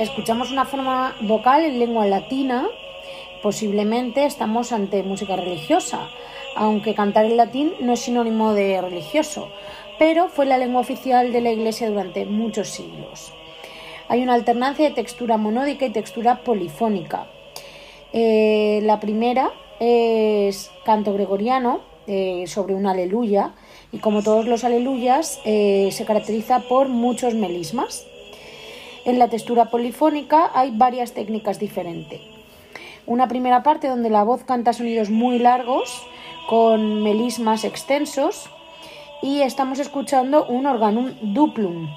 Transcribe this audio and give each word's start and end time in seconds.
escuchamos 0.00 0.50
una 0.50 0.64
forma 0.64 1.14
vocal 1.20 1.62
en 1.62 1.78
lengua 1.78 2.06
latina, 2.06 2.66
posiblemente 3.42 4.24
estamos 4.24 4.72
ante 4.72 5.02
música 5.02 5.36
religiosa, 5.36 6.08
aunque 6.56 6.94
cantar 6.94 7.26
en 7.26 7.36
latín 7.36 7.74
no 7.80 7.92
es 7.92 8.00
sinónimo 8.00 8.54
de 8.54 8.80
religioso, 8.80 9.50
pero 9.98 10.28
fue 10.28 10.46
la 10.46 10.56
lengua 10.56 10.80
oficial 10.80 11.32
de 11.32 11.42
la 11.42 11.52
Iglesia 11.52 11.90
durante 11.90 12.24
muchos 12.24 12.70
siglos. 12.70 13.34
Hay 14.08 14.22
una 14.22 14.34
alternancia 14.34 14.88
de 14.88 14.94
textura 14.94 15.36
monódica 15.36 15.84
y 15.84 15.90
textura 15.90 16.42
polifónica. 16.42 17.26
Eh, 18.14 18.80
la 18.82 19.00
primera 19.00 19.50
es 19.80 20.70
canto 20.84 21.12
gregoriano 21.12 21.80
eh, 22.06 22.44
sobre 22.46 22.74
un 22.74 22.86
aleluya 22.86 23.52
y 23.92 23.98
como 23.98 24.22
todos 24.22 24.46
los 24.46 24.64
aleluyas 24.64 25.40
eh, 25.44 25.90
se 25.92 26.06
caracteriza 26.06 26.60
por 26.60 26.88
muchos 26.88 27.34
melismas. 27.34 28.06
En 29.06 29.18
la 29.18 29.28
textura 29.28 29.66
polifónica 29.66 30.50
hay 30.54 30.72
varias 30.72 31.12
técnicas 31.12 31.58
diferentes. 31.58 32.20
Una 33.06 33.28
primera 33.28 33.62
parte 33.62 33.88
donde 33.88 34.10
la 34.10 34.24
voz 34.24 34.44
canta 34.44 34.74
sonidos 34.74 35.08
muy 35.08 35.38
largos 35.38 36.06
con 36.48 37.02
melismas 37.02 37.64
extensos 37.64 38.50
y 39.22 39.40
estamos 39.40 39.78
escuchando 39.78 40.44
un 40.46 40.66
organum 40.66 41.14
duplum. 41.22 41.88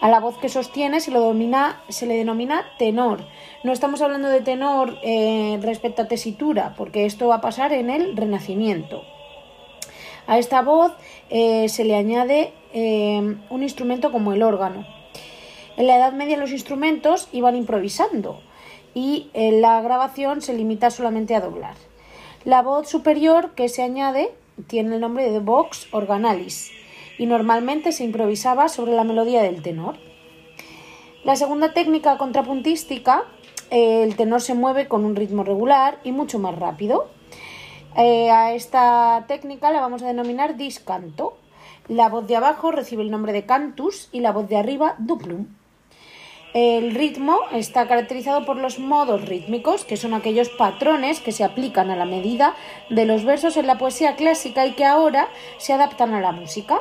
A 0.00 0.08
la 0.08 0.20
voz 0.20 0.38
que 0.38 0.48
sostiene 0.48 1.00
se, 1.00 1.10
le 1.10 2.14
denomina 2.14 2.66
tenor. 2.78 3.20
No 3.62 3.72
estamos 3.72 4.00
hablando 4.00 4.28
de 4.28 4.40
tenor 4.40 4.98
eh, 5.02 5.58
respecto 5.60 6.02
a 6.02 6.08
tesitura, 6.08 6.74
porque 6.76 7.04
esto 7.04 7.28
va 7.28 7.36
a 7.36 7.40
pasar 7.42 7.74
en 7.74 7.90
el 7.90 8.16
Renacimiento. 8.16 9.02
A 10.26 10.38
esta 10.38 10.62
voz 10.62 10.92
eh, 11.28 11.68
se 11.68 11.84
le 11.84 11.96
añade 11.96 12.52
eh, 12.72 13.36
un 13.50 13.62
instrumento 13.62 14.10
como 14.10 14.32
el 14.32 14.42
órgano. 14.42 14.95
En 15.76 15.86
la 15.86 15.96
Edad 15.96 16.14
Media 16.14 16.38
los 16.38 16.52
instrumentos 16.52 17.28
iban 17.32 17.54
improvisando 17.54 18.40
y 18.94 19.30
en 19.34 19.60
la 19.60 19.82
grabación 19.82 20.40
se 20.40 20.54
limita 20.54 20.90
solamente 20.90 21.34
a 21.34 21.40
doblar. 21.40 21.74
La 22.44 22.62
voz 22.62 22.88
superior 22.88 23.50
que 23.54 23.68
se 23.68 23.82
añade 23.82 24.32
tiene 24.68 24.94
el 24.94 25.02
nombre 25.02 25.30
de 25.30 25.38
vox 25.38 25.86
organalis 25.92 26.72
y 27.18 27.26
normalmente 27.26 27.92
se 27.92 28.04
improvisaba 28.04 28.68
sobre 28.68 28.92
la 28.92 29.04
melodía 29.04 29.42
del 29.42 29.60
tenor. 29.60 29.96
La 31.24 31.36
segunda 31.36 31.74
técnica 31.74 32.16
contrapuntística, 32.16 33.24
eh, 33.70 34.02
el 34.02 34.16
tenor 34.16 34.40
se 34.40 34.54
mueve 34.54 34.88
con 34.88 35.04
un 35.04 35.14
ritmo 35.14 35.44
regular 35.44 35.98
y 36.04 36.12
mucho 36.12 36.38
más 36.38 36.58
rápido. 36.58 37.10
Eh, 37.98 38.30
a 38.30 38.54
esta 38.54 39.26
técnica 39.28 39.70
la 39.72 39.80
vamos 39.80 40.02
a 40.02 40.06
denominar 40.06 40.56
discanto. 40.56 41.36
La 41.88 42.08
voz 42.08 42.26
de 42.26 42.36
abajo 42.36 42.70
recibe 42.70 43.02
el 43.02 43.10
nombre 43.10 43.34
de 43.34 43.44
cantus 43.44 44.08
y 44.10 44.20
la 44.20 44.32
voz 44.32 44.48
de 44.48 44.56
arriba 44.56 44.94
duplum. 44.98 45.48
El 46.58 46.94
ritmo 46.94 47.40
está 47.52 47.86
caracterizado 47.86 48.46
por 48.46 48.56
los 48.56 48.78
modos 48.78 49.28
rítmicos, 49.28 49.84
que 49.84 49.98
son 49.98 50.14
aquellos 50.14 50.48
patrones 50.48 51.20
que 51.20 51.30
se 51.30 51.44
aplican 51.44 51.90
a 51.90 51.96
la 51.96 52.06
medida 52.06 52.54
de 52.88 53.04
los 53.04 53.26
versos 53.26 53.58
en 53.58 53.66
la 53.66 53.76
poesía 53.76 54.16
clásica 54.16 54.64
y 54.64 54.72
que 54.72 54.86
ahora 54.86 55.28
se 55.58 55.74
adaptan 55.74 56.14
a 56.14 56.20
la 56.22 56.32
música. 56.32 56.80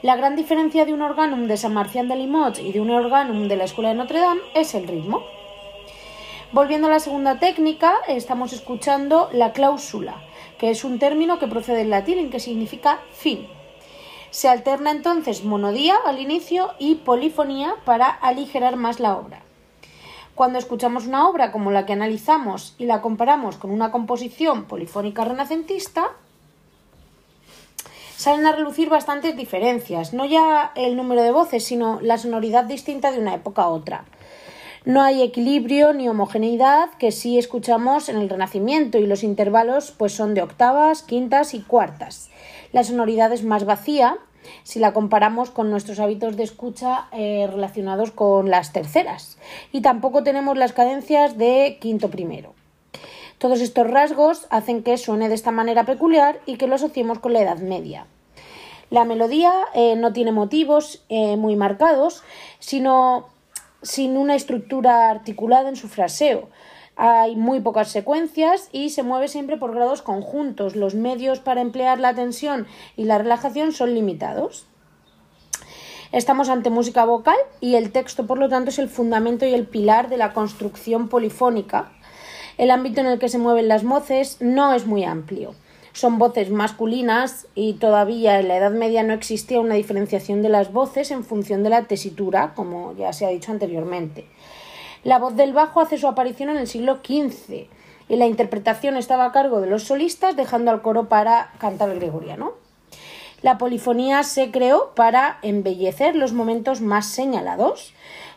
La 0.00 0.16
gran 0.16 0.34
diferencia 0.34 0.86
de 0.86 0.94
un 0.94 1.02
organum 1.02 1.46
de 1.46 1.58
San 1.58 1.74
Marcián 1.74 2.08
de 2.08 2.16
Limoges 2.16 2.64
y 2.64 2.72
de 2.72 2.80
un 2.80 2.88
organum 2.88 3.48
de 3.48 3.56
la 3.56 3.64
Escuela 3.64 3.90
de 3.90 3.96
Notre 3.96 4.20
Dame 4.20 4.40
es 4.54 4.74
el 4.74 4.88
ritmo. 4.88 5.24
Volviendo 6.52 6.86
a 6.86 6.90
la 6.90 7.00
segunda 7.00 7.38
técnica, 7.38 7.96
estamos 8.08 8.54
escuchando 8.54 9.28
la 9.34 9.52
cláusula, 9.52 10.14
que 10.56 10.70
es 10.70 10.84
un 10.84 10.98
término 10.98 11.38
que 11.38 11.48
procede 11.48 11.80
del 11.80 11.90
latín 11.90 12.18
en 12.18 12.30
que 12.30 12.40
significa 12.40 13.00
fin. 13.12 13.46
Se 14.32 14.48
alterna 14.48 14.90
entonces 14.90 15.44
monodía 15.44 15.94
al 16.06 16.18
inicio 16.18 16.70
y 16.78 16.96
polifonía 16.96 17.74
para 17.84 18.08
aligerar 18.08 18.76
más 18.76 18.98
la 18.98 19.14
obra. 19.14 19.42
Cuando 20.34 20.58
escuchamos 20.58 21.06
una 21.06 21.28
obra 21.28 21.52
como 21.52 21.70
la 21.70 21.84
que 21.84 21.92
analizamos 21.92 22.74
y 22.78 22.86
la 22.86 23.02
comparamos 23.02 23.58
con 23.58 23.70
una 23.70 23.92
composición 23.92 24.64
polifónica 24.64 25.26
renacentista, 25.26 26.12
salen 28.16 28.46
a 28.46 28.52
relucir 28.52 28.88
bastantes 28.88 29.36
diferencias, 29.36 30.14
no 30.14 30.24
ya 30.24 30.72
el 30.76 30.96
número 30.96 31.22
de 31.22 31.30
voces, 31.30 31.66
sino 31.66 32.00
la 32.00 32.16
sonoridad 32.16 32.64
distinta 32.64 33.12
de 33.12 33.18
una 33.18 33.34
época 33.34 33.64
a 33.64 33.68
otra. 33.68 34.06
No 34.84 35.00
hay 35.02 35.22
equilibrio 35.22 35.92
ni 35.92 36.08
homogeneidad 36.08 36.90
que 36.98 37.12
sí 37.12 37.38
escuchamos 37.38 38.08
en 38.08 38.16
el 38.16 38.28
Renacimiento 38.28 38.98
y 38.98 39.06
los 39.06 39.22
intervalos 39.22 39.92
pues 39.96 40.12
son 40.12 40.34
de 40.34 40.42
octavas, 40.42 41.04
quintas 41.04 41.54
y 41.54 41.60
cuartas. 41.60 42.30
La 42.72 42.82
sonoridad 42.82 43.32
es 43.32 43.44
más 43.44 43.64
vacía 43.64 44.18
si 44.64 44.80
la 44.80 44.92
comparamos 44.92 45.52
con 45.52 45.70
nuestros 45.70 46.00
hábitos 46.00 46.36
de 46.36 46.42
escucha 46.42 47.06
eh, 47.12 47.46
relacionados 47.48 48.10
con 48.10 48.50
las 48.50 48.72
terceras. 48.72 49.38
Y 49.70 49.82
tampoco 49.82 50.24
tenemos 50.24 50.58
las 50.58 50.72
cadencias 50.72 51.38
de 51.38 51.78
quinto 51.80 52.10
primero. 52.10 52.52
Todos 53.38 53.60
estos 53.60 53.88
rasgos 53.88 54.48
hacen 54.50 54.82
que 54.82 54.98
suene 54.98 55.28
de 55.28 55.36
esta 55.36 55.52
manera 55.52 55.84
peculiar 55.84 56.40
y 56.44 56.56
que 56.56 56.66
lo 56.66 56.74
asociemos 56.74 57.20
con 57.20 57.34
la 57.34 57.42
Edad 57.42 57.58
Media. 57.58 58.06
La 58.90 59.04
melodía 59.04 59.52
eh, 59.74 59.94
no 59.94 60.12
tiene 60.12 60.32
motivos 60.32 61.04
eh, 61.08 61.36
muy 61.36 61.54
marcados, 61.54 62.24
sino 62.58 63.31
sin 63.82 64.16
una 64.16 64.34
estructura 64.34 65.10
articulada 65.10 65.68
en 65.68 65.76
su 65.76 65.88
fraseo. 65.88 66.48
Hay 66.96 67.36
muy 67.36 67.60
pocas 67.60 67.90
secuencias 67.90 68.68
y 68.72 68.90
se 68.90 69.02
mueve 69.02 69.28
siempre 69.28 69.56
por 69.56 69.74
grados 69.74 70.02
conjuntos. 70.02 70.76
Los 70.76 70.94
medios 70.94 71.40
para 71.40 71.60
emplear 71.60 71.98
la 71.98 72.14
tensión 72.14 72.66
y 72.96 73.04
la 73.04 73.18
relajación 73.18 73.72
son 73.72 73.94
limitados. 73.94 74.66
Estamos 76.12 76.50
ante 76.50 76.68
música 76.68 77.06
vocal 77.06 77.38
y 77.60 77.76
el 77.76 77.90
texto, 77.90 78.26
por 78.26 78.38
lo 78.38 78.50
tanto, 78.50 78.68
es 78.68 78.78
el 78.78 78.90
fundamento 78.90 79.46
y 79.46 79.54
el 79.54 79.66
pilar 79.66 80.10
de 80.10 80.18
la 80.18 80.34
construcción 80.34 81.08
polifónica. 81.08 81.92
El 82.58 82.70
ámbito 82.70 83.00
en 83.00 83.06
el 83.06 83.18
que 83.18 83.30
se 83.30 83.38
mueven 83.38 83.66
las 83.66 83.82
voces 83.82 84.36
no 84.40 84.74
es 84.74 84.86
muy 84.86 85.04
amplio. 85.04 85.54
Son 85.92 86.18
voces 86.18 86.50
masculinas 86.50 87.46
y 87.54 87.74
todavía 87.74 88.40
en 88.40 88.48
la 88.48 88.56
Edad 88.56 88.70
Media 88.70 89.02
no 89.02 89.12
existía 89.12 89.60
una 89.60 89.74
diferenciación 89.74 90.40
de 90.40 90.48
las 90.48 90.72
voces 90.72 91.10
en 91.10 91.22
función 91.22 91.62
de 91.62 91.70
la 91.70 91.82
tesitura, 91.82 92.54
como 92.54 92.94
ya 92.96 93.12
se 93.12 93.26
ha 93.26 93.28
dicho 93.28 93.52
anteriormente. 93.52 94.26
La 95.04 95.18
voz 95.18 95.36
del 95.36 95.52
bajo 95.52 95.80
hace 95.80 95.98
su 95.98 96.06
aparición 96.06 96.48
en 96.48 96.56
el 96.56 96.66
siglo 96.66 97.00
XV 97.04 97.66
y 98.08 98.16
la 98.16 98.26
interpretación 98.26 98.96
estaba 98.96 99.26
a 99.26 99.32
cargo 99.32 99.60
de 99.60 99.66
los 99.66 99.84
solistas, 99.84 100.34
dejando 100.34 100.70
al 100.70 100.80
coro 100.80 101.08
para 101.08 101.52
cantar 101.58 101.90
el 101.90 101.98
gregoriano. 101.98 102.52
La 103.42 103.58
polifonía 103.58 104.22
se 104.22 104.50
creó 104.52 104.94
para 104.94 105.38
embellecer 105.42 106.14
los 106.14 106.32
momentos 106.32 106.80
más 106.80 107.06
señalados, 107.06 107.92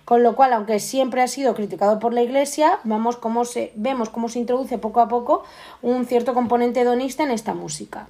con 0.06 0.22
lo 0.22 0.36
cual, 0.36 0.54
aunque 0.54 0.80
siempre 0.80 1.24
ha 1.24 1.28
sido 1.28 1.56
criticado 1.56 2.00
por 2.00 2.14
la 2.14 2.22
Iglesia, 2.22 2.80
vamos 2.84 3.18
cómo 3.18 3.44
se, 3.44 3.74
vemos 3.76 4.10
cómo 4.10 4.30
se 4.30 4.40
introduce 4.40 4.78
poco 4.78 5.02
a 5.02 5.08
poco 5.08 5.44
un 5.82 6.06
cierto 6.06 6.36
componente 6.36 6.82
hedonista 6.82 7.24
en 7.24 7.32
esta 7.32 7.56
música. 7.56 8.08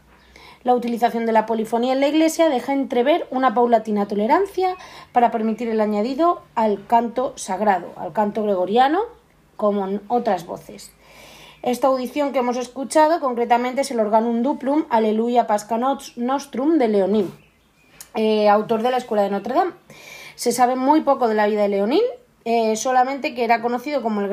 La 0.63 0.73
utilización 0.73 1.25
de 1.25 1.31
la 1.31 1.45
polifonía 1.45 1.93
en 1.93 2.01
la 2.01 2.07
Iglesia 2.07 2.49
deja 2.49 2.73
entrever 2.73 3.27
una 3.29 3.53
paulatina 3.53 4.07
tolerancia 4.07 4.75
para 5.13 5.31
permitir 5.31 5.69
el 5.69 5.79
añadido 5.79 6.41
al 6.55 6.85
canto 6.85 7.33
sagrado, 7.37 7.93
al 7.95 8.11
canto 8.11 8.43
gregoriano, 8.43 9.01
como 9.55 9.87
en 9.87 10.01
otras 10.09 10.45
voces. 10.45 10.91
Esta 11.61 11.87
audición 11.87 12.33
que 12.33 12.39
hemos 12.39 12.57
escuchado 12.57 13.19
concretamente 13.19 13.81
es 13.81 13.91
el 13.91 13.99
Organum 13.99 14.43
Duplum 14.43 14.85
Aleluya 14.89 15.47
Pasca 15.47 15.77
Nostrum 15.77 16.77
de 16.77 16.87
Leonín, 16.89 17.31
eh, 18.15 18.49
autor 18.49 18.81
de 18.83 18.91
la 18.91 18.97
Escuela 18.97 19.23
de 19.23 19.29
Notre 19.29 19.53
Dame. 19.53 19.71
Se 20.35 20.51
sabe 20.51 20.75
muy 20.75 21.01
poco 21.01 21.27
de 21.27 21.35
la 21.35 21.47
vida 21.47 21.63
de 21.63 21.69
Leonín, 21.69 22.03
eh, 22.45 22.75
solamente 22.75 23.33
que 23.33 23.43
era 23.43 23.61
conocido 23.61 24.03
como 24.03 24.21
el 24.21 24.29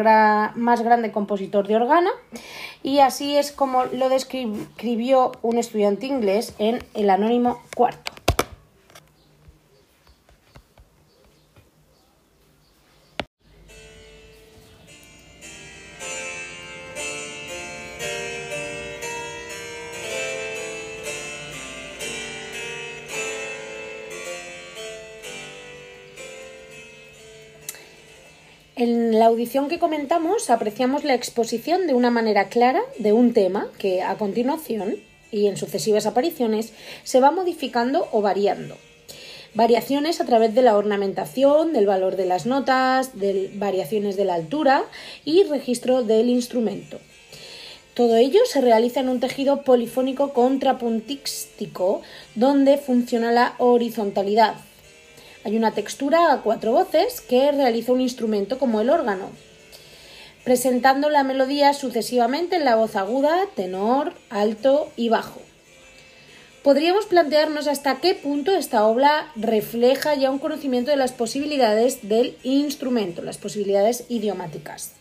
más 0.54 0.82
grande 0.82 1.12
compositor 1.12 1.66
de 1.66 1.76
órgano 1.76 2.10
y 2.82 2.98
así 2.98 3.36
es 3.36 3.52
como 3.52 3.84
lo 3.86 4.10
describió 4.10 5.32
un 5.40 5.56
estudiante 5.56 6.06
inglés 6.06 6.54
en 6.58 6.84
El 6.92 7.08
Anónimo 7.08 7.62
Cuarto. 7.74 8.21
En 28.82 29.16
la 29.16 29.26
audición 29.26 29.68
que 29.68 29.78
comentamos 29.78 30.50
apreciamos 30.50 31.04
la 31.04 31.14
exposición 31.14 31.86
de 31.86 31.94
una 31.94 32.10
manera 32.10 32.48
clara 32.48 32.82
de 32.98 33.12
un 33.12 33.32
tema 33.32 33.68
que 33.78 34.02
a 34.02 34.16
continuación 34.16 34.96
y 35.30 35.46
en 35.46 35.56
sucesivas 35.56 36.04
apariciones 36.04 36.72
se 37.04 37.20
va 37.20 37.30
modificando 37.30 38.08
o 38.10 38.22
variando. 38.22 38.76
Variaciones 39.54 40.20
a 40.20 40.24
través 40.24 40.52
de 40.56 40.62
la 40.62 40.76
ornamentación, 40.76 41.72
del 41.72 41.86
valor 41.86 42.16
de 42.16 42.26
las 42.26 42.44
notas, 42.44 43.16
de 43.16 43.52
variaciones 43.54 44.16
de 44.16 44.24
la 44.24 44.34
altura 44.34 44.82
y 45.24 45.44
registro 45.44 46.02
del 46.02 46.28
instrumento. 46.28 46.98
Todo 47.94 48.16
ello 48.16 48.40
se 48.46 48.60
realiza 48.60 48.98
en 48.98 49.10
un 49.10 49.20
tejido 49.20 49.62
polifónico 49.62 50.32
contrapuntístico 50.32 52.02
donde 52.34 52.78
funciona 52.78 53.30
la 53.30 53.54
horizontalidad, 53.58 54.56
Hay 55.44 55.56
una 55.56 55.72
textura 55.72 56.32
a 56.32 56.42
cuatro 56.42 56.72
voces 56.72 57.20
que 57.20 57.50
realiza 57.52 57.92
un 57.92 58.00
instrumento 58.00 58.58
como 58.58 58.80
el 58.80 58.90
órgano, 58.90 59.30
presentando 60.44 61.10
la 61.10 61.24
melodía 61.24 61.72
sucesivamente 61.72 62.56
en 62.56 62.64
la 62.64 62.76
voz 62.76 62.96
aguda, 62.96 63.46
tenor, 63.56 64.12
alto 64.30 64.90
y 64.96 65.08
bajo. 65.08 65.40
Podríamos 66.62 67.06
plantearnos 67.06 67.66
hasta 67.66 67.96
qué 67.96 68.14
punto 68.14 68.52
esta 68.52 68.84
obra 68.86 69.32
refleja 69.34 70.14
ya 70.14 70.30
un 70.30 70.38
conocimiento 70.38 70.92
de 70.92 70.96
las 70.96 71.10
posibilidades 71.10 72.08
del 72.08 72.38
instrumento, 72.44 73.22
las 73.22 73.36
posibilidades 73.36 74.04
idiomáticas. 74.08 74.92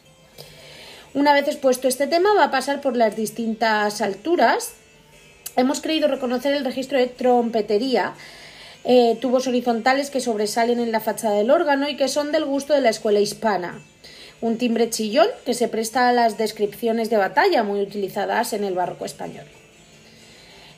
Una 1.14 1.34
vez 1.34 1.48
expuesto 1.48 1.88
este 1.88 2.08
tema, 2.08 2.34
va 2.34 2.46
a 2.46 2.52
pasar 2.52 2.82
por 2.82 2.98
las 2.98 3.16
distintas 3.16 4.02
alturas. 4.02 4.74
Hemos 5.56 5.82
creído 5.82 6.08
reconocer 6.08 6.56
el 6.56 6.66
registro 6.66 6.98
de 6.98 7.08
trompetería, 7.08 8.16
eh, 8.84 9.18
tubos 9.22 9.48
horizontales 9.48 10.10
que 10.10 10.22
sobresalen 10.22 10.80
en 10.80 10.92
la 10.92 11.00
fachada 11.00 11.36
del 11.36 11.52
órgano 11.52 11.88
y 11.90 11.98
que 11.98 12.08
son 12.08 12.32
del 12.32 12.46
gusto 12.46 12.74
de 12.74 12.82
la 12.82 12.90
escuela 12.90 13.20
hispana 13.20 13.82
un 14.42 14.58
timbre 14.58 14.90
chillón 14.90 15.28
que 15.46 15.54
se 15.54 15.68
presta 15.68 16.10
a 16.10 16.14
las 16.14 16.38
descripciones 16.38 17.10
de 17.10 17.18
batalla 17.18 17.64
muy 17.64 17.80
utilizadas 17.80 18.54
en 18.54 18.64
el 18.64 18.74
barroco 18.74 19.06
español. 19.06 19.46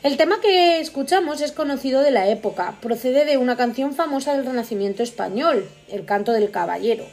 El 0.04 0.18
tema 0.18 0.42
que 0.42 0.82
escuchamos 0.82 1.40
es 1.40 1.54
conocido 1.54 2.02
de 2.02 2.12
la 2.12 2.28
época, 2.28 2.76
procede 2.82 3.24
de 3.24 3.38
una 3.38 3.56
canción 3.56 3.96
famosa 3.96 4.36
del 4.36 4.46
Renacimiento 4.46 5.02
español, 5.02 5.66
El 5.90 6.04
canto 6.04 6.34
del 6.34 6.52
caballero. 6.52 7.06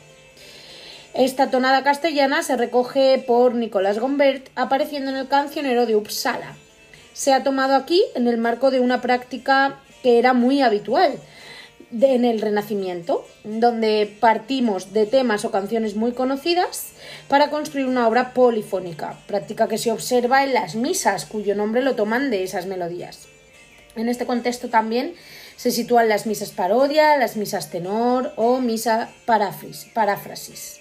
Esta 1.15 1.51
tonada 1.51 1.85
castellana 1.85 2.43
se 2.43 2.57
recoge 2.57 3.23
por 3.25 3.55
Nicolás 3.55 4.01
Gombert 4.01 4.49
apareciendo 4.57 5.13
en 5.13 5.19
el 5.19 5.29
cancionero 5.29 5.87
de 5.87 5.95
Uppsala. 5.95 6.57
Se 7.13 7.33
ha 7.33 7.45
tomado 7.45 7.77
aquí 7.77 8.03
en 8.17 8.27
el 8.27 8.39
marco 8.39 8.73
de 8.73 8.81
una 8.81 9.01
práctica 9.01 9.79
que 10.03 10.19
era 10.19 10.33
muy 10.33 10.63
habitual, 10.63 11.19
en 11.93 12.25
el 12.25 12.41
Renacimiento, 12.41 13.27
donde 13.43 14.17
partimos 14.21 14.93
de 14.93 15.07
temas 15.07 15.45
o 15.45 15.51
canciones 15.51 15.97
muy 15.97 16.13
conocidas 16.13 16.93
para 17.29 17.51
construir 17.51 17.87
una 17.87 18.07
obra 18.07 18.33
polifónica, 18.33 19.19
práctica 19.27 19.67
que 19.67 19.79
se 19.79 19.91
observa 19.91 20.45
en 20.45 20.55
las 20.55 20.77
misas, 20.77 21.25
cuyo 21.27 21.55
nombre 21.55 21.83
lo 21.83 21.97
toman 21.97 22.31
de 22.31 22.45
esas 22.45 22.67
melodías. 22.67 23.27
En 23.97 24.09
este 24.09 24.25
contexto 24.25 24.69
también 24.69 25.15
se 25.57 25.73
sitúan 25.73 26.09
las 26.09 26.27
misas 26.27 26.53
parodia, 26.53 27.17
las 27.17 27.37
misas 27.37 27.71
tenor 27.71 28.33
o 28.37 28.61
misa 28.61 29.11
paráfrasis. 29.27 30.81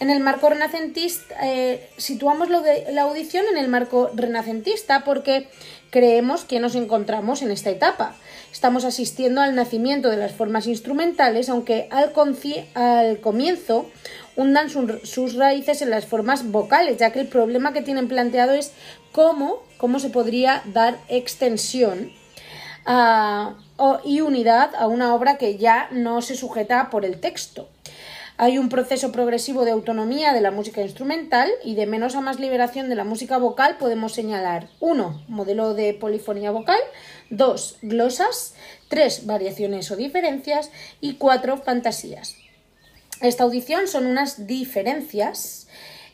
En 0.00 0.10
el 0.10 0.20
marco 0.20 0.48
renacentista, 0.48 1.34
eh, 1.42 1.88
situamos 1.96 2.48
la 2.50 3.02
audición 3.02 3.46
en 3.50 3.56
el 3.56 3.68
marco 3.68 4.10
renacentista 4.14 5.04
porque 5.04 5.48
creemos 5.90 6.44
que 6.44 6.60
nos 6.60 6.74
encontramos 6.74 7.42
en 7.42 7.50
esta 7.50 7.70
etapa 7.70 8.14
estamos 8.52 8.84
asistiendo 8.84 9.40
al 9.40 9.54
nacimiento 9.54 10.10
de 10.10 10.16
las 10.16 10.32
formas 10.32 10.66
instrumentales, 10.66 11.48
aunque 11.48 11.88
al, 11.90 13.20
comienzo 13.20 13.90
hundan 14.36 14.68
sus 14.70 15.34
raíces 15.34 15.82
en 15.82 15.90
las 15.90 16.06
formas 16.06 16.50
vocales, 16.50 16.98
ya 16.98 17.12
que 17.12 17.20
el 17.20 17.28
problema 17.28 17.72
que 17.72 17.82
tienen 17.82 18.08
planteado 18.08 18.52
es 18.52 18.72
cómo, 19.12 19.62
cómo 19.78 19.98
se 19.98 20.10
podría 20.10 20.62
dar 20.66 20.98
extensión 21.08 22.12
y 24.04 24.20
unidad 24.20 24.70
a 24.76 24.86
una 24.86 25.14
obra 25.14 25.36
que 25.36 25.58
ya 25.58 25.88
no 25.90 26.22
se 26.22 26.34
sujeta 26.34 26.88
por 26.90 27.04
el 27.04 27.20
texto. 27.20 27.68
Hay 28.40 28.56
un 28.56 28.68
proceso 28.68 29.10
progresivo 29.10 29.64
de 29.64 29.72
autonomía 29.72 30.32
de 30.32 30.40
la 30.40 30.52
música 30.52 30.80
instrumental 30.80 31.50
y 31.64 31.74
de 31.74 31.86
menos 31.86 32.14
a 32.14 32.20
más 32.20 32.38
liberación 32.38 32.88
de 32.88 32.94
la 32.94 33.02
música 33.02 33.36
vocal 33.36 33.78
podemos 33.78 34.12
señalar 34.12 34.68
1. 34.78 35.24
Modelo 35.26 35.74
de 35.74 35.92
polifonía 35.92 36.52
vocal, 36.52 36.78
2. 37.30 37.78
Glosas, 37.82 38.54
3. 38.90 39.26
Variaciones 39.26 39.90
o 39.90 39.96
diferencias 39.96 40.70
y 41.00 41.14
4. 41.14 41.56
Fantasías. 41.56 42.36
Esta 43.20 43.42
audición 43.42 43.88
son 43.88 44.06
unas 44.06 44.46
diferencias 44.46 45.66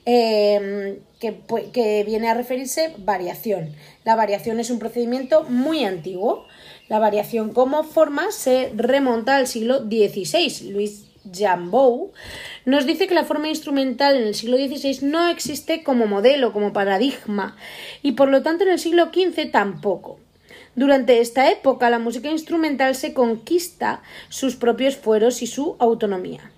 em, 0.07 1.01
que, 1.21 1.43
que, 1.75 2.05
viene 2.05 2.31
a 2.31 2.35
referirse 2.35 2.95
variación. 2.97 3.75
La 4.05 4.17
variación 4.17 4.61
es 4.61 4.71
un 4.71 4.79
procedimiento 4.79 5.45
muy 5.45 5.85
antiguo. 5.85 6.47
La 6.89 6.99
variación 6.99 7.53
como 7.53 7.85
forma 7.85 8.33
se 8.33 8.73
remonta 8.75 9.37
al 9.37 9.47
siglo 9.47 9.81
XVI. 9.81 10.71
Luis 10.71 11.14
Jambou, 11.33 12.13
nos 12.65 12.87
dice 12.87 13.07
que 13.07 13.15
la 13.15 13.25
forma 13.25 13.49
instrumental 13.49 14.17
en 14.17 14.25
el 14.25 14.35
siglo 14.35 14.57
XVI 14.57 14.99
no 15.03 15.29
existe 15.29 15.83
como 15.83 16.07
modelo, 16.07 16.53
como 16.53 16.73
paradigma, 16.73 17.57
y 18.03 18.13
por 18.13 18.29
lo 18.29 18.43
tanto 18.43 18.65
en 18.65 18.71
el 18.71 18.79
siglo 18.79 19.11
XV 19.13 19.51
tampoco. 19.51 20.19
Durante 20.77 21.21
esta 21.21 21.51
época 21.51 21.89
la 21.91 21.99
música 21.99 22.29
instrumental 22.29 22.95
se 22.95 23.15
conquista 23.15 24.03
sus 24.29 24.57
propios 24.57 24.97
fueros 24.97 25.43
y 25.43 25.47
su 25.47 25.77
autonomía. 25.79 26.51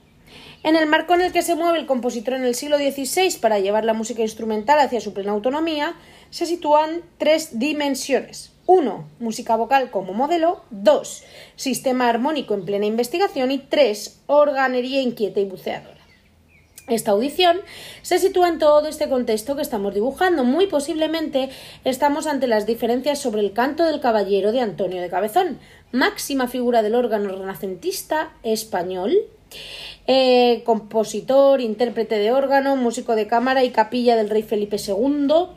En 0.62 0.74
el 0.74 0.86
marco 0.86 1.14
en 1.14 1.20
el 1.20 1.32
que 1.32 1.42
se 1.42 1.54
mueve 1.54 1.78
el 1.78 1.86
compositor 1.86 2.34
en 2.34 2.44
el 2.44 2.54
siglo 2.54 2.78
XVI 2.78 3.38
para 3.40 3.60
llevar 3.60 3.84
la 3.84 3.92
música 3.92 4.22
instrumental 4.22 4.80
hacia 4.80 5.00
su 5.00 5.12
plena 5.12 5.32
autonomía, 5.32 5.94
se 6.30 6.46
sitúan 6.46 7.02
tres 7.18 7.58
dimensiones. 7.58 8.55
1. 8.66 9.08
Música 9.20 9.56
vocal 9.56 9.90
como 9.90 10.12
modelo. 10.12 10.62
2. 10.70 11.24
Sistema 11.56 12.08
armónico 12.08 12.54
en 12.54 12.64
plena 12.64 12.86
investigación. 12.86 13.50
Y 13.50 13.58
3. 13.58 14.22
Organería 14.26 15.00
inquieta 15.00 15.40
y 15.40 15.44
buceadora. 15.44 15.96
Esta 16.88 17.10
audición 17.10 17.58
se 18.02 18.20
sitúa 18.20 18.48
en 18.48 18.60
todo 18.60 18.86
este 18.86 19.08
contexto 19.08 19.56
que 19.56 19.62
estamos 19.62 19.92
dibujando. 19.92 20.44
Muy 20.44 20.68
posiblemente 20.68 21.50
estamos 21.84 22.28
ante 22.28 22.46
las 22.46 22.64
diferencias 22.64 23.18
sobre 23.18 23.40
el 23.40 23.52
canto 23.52 23.84
del 23.84 23.98
caballero 23.98 24.52
de 24.52 24.60
Antonio 24.60 25.02
de 25.02 25.10
Cabezón, 25.10 25.58
máxima 25.90 26.46
figura 26.46 26.82
del 26.82 26.94
órgano 26.94 27.30
renacentista 27.30 28.34
español, 28.44 29.16
eh, 30.06 30.62
compositor, 30.64 31.60
intérprete 31.60 32.18
de 32.18 32.30
órgano, 32.30 32.76
músico 32.76 33.16
de 33.16 33.26
cámara 33.26 33.64
y 33.64 33.70
capilla 33.70 34.14
del 34.14 34.30
rey 34.30 34.44
Felipe 34.44 34.76
II. 34.76 35.48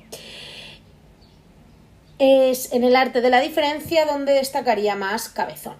Es 2.20 2.74
en 2.74 2.84
el 2.84 2.96
arte 2.96 3.22
de 3.22 3.30
la 3.30 3.40
diferencia 3.40 4.06
donde 4.06 4.34
destacaría 4.34 4.96
más 4.96 5.30
Cabezón. 5.30 5.78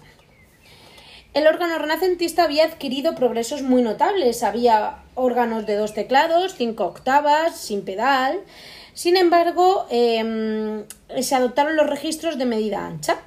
El 1.32 1.46
órgano 1.46 1.78
renacentista 1.78 2.42
había 2.42 2.64
adquirido 2.64 3.14
progresos 3.14 3.62
muy 3.62 3.82
notables. 3.82 4.42
Había 4.42 5.04
órganos 5.14 5.64
de 5.66 5.76
dos 5.76 5.94
teclados, 5.94 6.54
cinco 6.56 6.86
octavas, 6.86 7.56
sin 7.56 7.84
pedal. 7.84 8.40
Sin 8.94 9.16
embargo, 9.16 9.86
em, 9.90 10.86
se 11.20 11.34
adoptaron 11.34 11.76
los 11.76 11.88
registros 11.88 12.36
de 12.36 12.46
medida 12.46 12.84
ancha. 12.84 13.18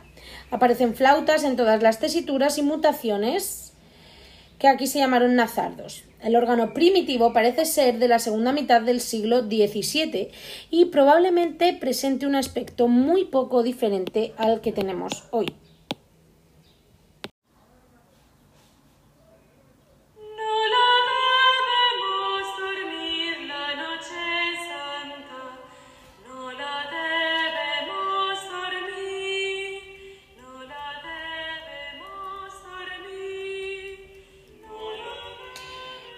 Aparecen 0.52 0.96
flautas 0.96 1.46
en 1.46 1.56
todas 1.56 1.82
las 1.82 2.00
tesituras 2.00 2.58
y 2.58 2.62
mutaciones 2.62 3.63
que 4.64 4.70
aquí 4.70 4.88
se 4.88 5.00
llamaron 5.00 5.36
nazardos. 5.36 6.06
El 6.22 6.38
órgano 6.38 6.74
primitivo 6.74 7.34
parece 7.34 7.66
ser 7.66 8.00
de 8.00 8.08
la 8.08 8.18
segunda 8.18 8.54
mitad 8.54 8.82
del 8.82 9.02
siglo 9.02 9.42
XVII 9.42 10.30
y 10.72 10.86
probablemente 10.86 11.74
presente 11.74 12.26
un 12.26 12.36
aspecto 12.36 12.88
muy 12.88 13.26
poco 13.26 13.62
diferente 13.62 14.32
al 14.38 14.62
que 14.62 14.72
tenemos 14.72 15.26
hoy. 15.32 15.48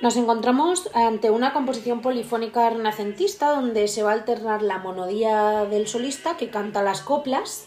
Nos 0.05 0.17
encontramos 0.17 0.87
ante 0.93 1.31
una 1.31 1.51
composición 1.51 2.01
polifónica 2.01 2.69
renacentista 2.69 3.49
donde 3.49 3.87
se 3.87 4.03
va 4.03 4.11
a 4.11 4.13
alternar 4.13 4.61
la 4.61 4.77
monodía 4.77 5.65
del 5.65 5.87
solista 5.87 6.37
que 6.37 6.51
canta 6.51 6.83
las 6.83 7.01
coplas 7.01 7.65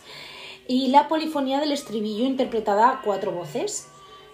y 0.69 0.87
la 0.87 1.09
polifonía 1.09 1.59
del 1.59 1.73
estribillo 1.73 2.25
interpretada 2.25 2.91
a 2.91 3.03
cuatro 3.03 3.33
voces. 3.33 3.89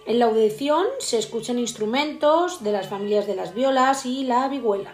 En 0.05 0.19
la 0.19 0.25
audición 0.25 0.85
se 0.99 1.17
escuchan 1.17 1.57
instrumentos 1.57 2.63
de 2.63 2.73
las 2.73 2.89
familias 2.89 3.25
de 3.25 3.33
las 3.33 3.55
violas 3.55 4.05
y 4.05 4.23
la 4.23 4.47
vihuela. 4.49 4.93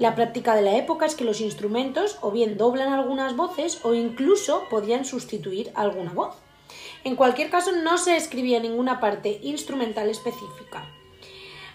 La 0.00 0.16
práctica 0.16 0.56
de 0.56 0.62
la 0.62 0.76
época 0.76 1.06
es 1.06 1.14
que 1.14 1.22
los 1.22 1.40
instrumentos 1.40 2.18
o 2.22 2.32
bien 2.32 2.56
doblan 2.56 2.92
algunas 2.92 3.36
voces 3.36 3.84
o 3.84 3.94
incluso 3.94 4.64
podían 4.68 5.04
sustituir 5.04 5.70
alguna 5.76 6.12
voz. 6.12 6.34
En 7.04 7.14
cualquier 7.14 7.50
caso 7.50 7.70
no 7.70 7.98
se 7.98 8.16
escribía 8.16 8.58
ninguna 8.58 8.98
parte 8.98 9.38
instrumental 9.44 10.08
específica. 10.10 10.88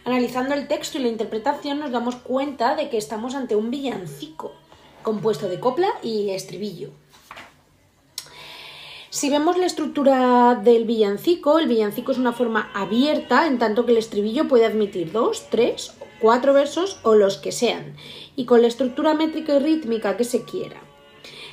Analizando 0.07 0.53
el 0.53 0.69
texto 0.69 0.97
y 0.97 1.01
la 1.01 1.09
interpretación 1.09 1.79
nos 1.79 1.91
damos 1.91 2.15
cuenta 2.15 2.77
de 2.77 2.89
que 2.89 2.97
estamos 2.97 3.35
ante 3.35 3.57
un 3.57 3.69
villancico 3.69 4.53
compuesto 5.03 5.49
de 5.49 5.59
copla 5.59 5.89
y 6.01 6.29
estribillo. 6.29 6.91
Si 9.09 9.29
vemos 9.29 9.57
la 9.57 9.65
estructura 9.65 10.55
del 10.55 10.85
villancico, 10.85 11.59
el 11.59 11.67
villancico 11.67 12.13
es 12.13 12.17
una 12.17 12.31
forma 12.31 12.71
abierta, 12.73 13.47
en 13.47 13.59
tanto 13.59 13.85
que 13.85 13.91
el 13.91 13.97
estribillo 13.97 14.47
puede 14.47 14.65
admitir 14.65 15.11
dos, 15.11 15.49
tres, 15.49 15.93
cuatro 16.21 16.53
versos 16.53 17.01
o 17.03 17.13
los 17.15 17.35
que 17.35 17.51
sean, 17.51 17.97
y 18.37 18.45
con 18.45 18.61
la 18.61 18.69
estructura 18.69 19.13
métrica 19.13 19.57
y 19.57 19.59
rítmica 19.59 20.15
que 20.15 20.23
se 20.23 20.45
quiera. 20.45 20.81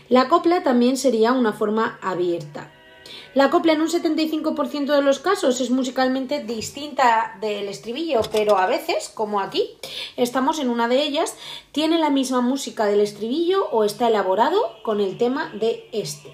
La 0.09 0.29
copla 0.29 0.63
también 0.63 0.97
sería 0.97 1.33
una 1.33 1.55
forma 1.55 1.99
abierta. 2.01 2.71
La 3.35 3.51
copla 3.51 3.73
en 3.73 3.81
un 3.81 3.89
75% 3.89 4.95
de 4.95 5.03
los 5.03 5.19
casos 5.19 5.61
es 5.61 5.71
musicalmente 5.71 6.43
distinta 6.45 7.37
del 7.41 7.69
estribillo, 7.69 8.21
pero 8.31 8.59
a 8.59 8.67
veces, 8.67 9.11
como 9.13 9.41
aquí, 9.41 9.77
estamos 10.17 10.59
en 10.59 10.69
una 10.69 10.89
de 10.89 11.03
ellas, 11.03 11.37
tiene 11.73 11.99
la 11.99 12.11
misma 12.11 12.41
música 12.41 12.87
del 12.87 13.01
estribillo 13.01 13.69
o 13.71 13.85
está 13.85 14.09
elaborado 14.09 14.61
con 14.85 15.01
el 15.01 15.19
tema 15.19 15.53
de 15.55 15.89
este. 15.93 16.33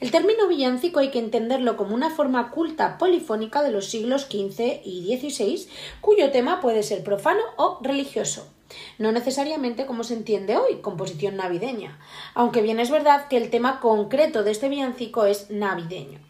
El 0.00 0.10
término 0.10 0.48
villancico 0.48 1.00
hay 1.00 1.10
que 1.10 1.18
entenderlo 1.18 1.76
como 1.76 1.94
una 1.94 2.10
forma 2.10 2.50
culta 2.50 2.98
polifónica 2.98 3.62
de 3.62 3.70
los 3.70 3.86
siglos 3.86 4.22
XV 4.24 4.82
y 4.84 5.16
XVI, 5.16 5.66
cuyo 6.00 6.30
tema 6.30 6.60
puede 6.60 6.82
ser 6.82 7.02
profano 7.02 7.42
o 7.56 7.78
religioso 7.82 8.53
no 8.98 9.12
necesariamente 9.12 9.86
como 9.86 10.04
se 10.04 10.14
entiende 10.14 10.56
hoy, 10.56 10.76
composición 10.76 11.36
navideña, 11.36 11.98
aunque 12.34 12.62
bien 12.62 12.80
es 12.80 12.90
verdad 12.90 13.28
que 13.28 13.36
el 13.36 13.50
tema 13.50 13.80
concreto 13.80 14.42
de 14.42 14.50
este 14.50 14.68
villancico 14.68 15.26
es 15.26 15.50
navideño. 15.50 16.20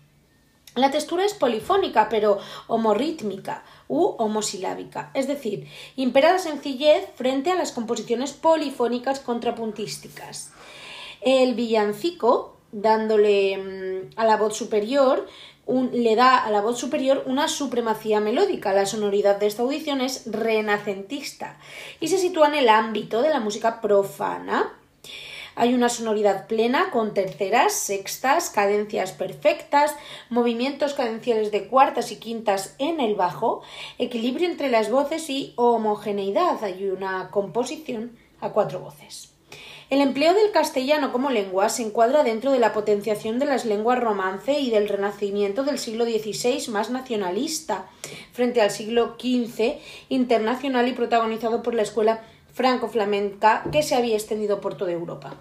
La 0.74 0.90
textura 0.90 1.24
es 1.24 1.34
polifónica, 1.34 2.08
pero 2.08 2.38
homorítmica 2.66 3.62
u 3.86 4.16
homosilábica, 4.18 5.12
es 5.14 5.28
decir, 5.28 5.68
impera 5.94 6.32
la 6.32 6.40
sencillez 6.40 7.08
frente 7.14 7.52
a 7.52 7.54
las 7.54 7.70
composiciones 7.70 8.32
polifónicas 8.32 9.20
contrapuntísticas. 9.20 10.52
El 11.20 11.54
villancico, 11.54 12.56
dándole 12.72 13.56
mm, 13.56 14.10
a 14.16 14.24
la 14.24 14.36
voz 14.36 14.56
superior 14.56 15.28
le 15.66 16.16
da 16.16 16.44
a 16.44 16.50
la 16.50 16.60
voz 16.60 16.78
superior 16.78 17.24
una 17.26 17.48
supremacía 17.48 18.20
melódica. 18.20 18.72
La 18.72 18.86
sonoridad 18.86 19.38
de 19.38 19.46
esta 19.46 19.62
audición 19.62 20.00
es 20.00 20.22
renacentista 20.26 21.58
y 22.00 22.08
se 22.08 22.18
sitúa 22.18 22.48
en 22.48 22.54
el 22.54 22.68
ámbito 22.68 23.22
de 23.22 23.30
la 23.30 23.40
música 23.40 23.80
profana. 23.80 24.78
Hay 25.56 25.72
una 25.72 25.88
sonoridad 25.88 26.48
plena 26.48 26.90
con 26.90 27.14
terceras, 27.14 27.72
sextas, 27.74 28.50
cadencias 28.50 29.12
perfectas, 29.12 29.94
movimientos 30.28 30.94
cadenciales 30.94 31.52
de 31.52 31.68
cuartas 31.68 32.10
y 32.10 32.16
quintas 32.16 32.74
en 32.78 33.00
el 33.00 33.14
bajo, 33.14 33.62
equilibrio 33.98 34.48
entre 34.48 34.68
las 34.68 34.90
voces 34.90 35.30
y 35.30 35.52
homogeneidad. 35.56 36.62
Hay 36.64 36.88
una 36.88 37.30
composición 37.30 38.18
a 38.40 38.50
cuatro 38.50 38.80
voces. 38.80 39.33
El 39.90 40.00
empleo 40.00 40.32
del 40.32 40.50
castellano 40.50 41.12
como 41.12 41.30
lengua 41.30 41.68
se 41.68 41.82
encuadra 41.82 42.24
dentro 42.24 42.50
de 42.50 42.58
la 42.58 42.72
potenciación 42.72 43.38
de 43.38 43.44
las 43.44 43.66
lenguas 43.66 44.00
romance 44.00 44.58
y 44.58 44.70
del 44.70 44.88
renacimiento 44.88 45.62
del 45.62 45.78
siglo 45.78 46.06
XVI 46.06 46.68
más 46.70 46.88
nacionalista, 46.88 47.84
frente 48.32 48.62
al 48.62 48.70
siglo 48.70 49.16
XV 49.18 49.78
internacional 50.08 50.88
y 50.88 50.92
protagonizado 50.92 51.62
por 51.62 51.74
la 51.74 51.82
escuela 51.82 52.22
franco-flamenca 52.54 53.64
que 53.70 53.82
se 53.82 53.94
había 53.94 54.14
extendido 54.14 54.60
por 54.60 54.74
toda 54.74 54.92
Europa. 54.92 55.34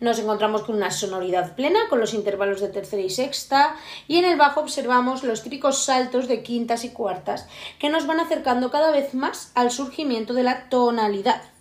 Nos 0.00 0.18
encontramos 0.18 0.64
con 0.64 0.74
una 0.74 0.90
sonoridad 0.90 1.54
plena, 1.54 1.88
con 1.88 2.00
los 2.00 2.14
intervalos 2.14 2.60
de 2.60 2.68
tercera 2.68 3.00
y 3.00 3.10
sexta, 3.10 3.76
y 4.08 4.18
en 4.18 4.24
el 4.24 4.36
bajo 4.36 4.60
observamos 4.60 5.22
los 5.22 5.44
típicos 5.44 5.84
saltos 5.84 6.26
de 6.26 6.42
quintas 6.42 6.84
y 6.84 6.88
cuartas 6.88 7.46
que 7.78 7.90
nos 7.90 8.08
van 8.08 8.18
acercando 8.18 8.72
cada 8.72 8.90
vez 8.90 9.14
más 9.14 9.52
al 9.54 9.70
surgimiento 9.70 10.34
de 10.34 10.42
la 10.42 10.68
tonalidad 10.68 11.53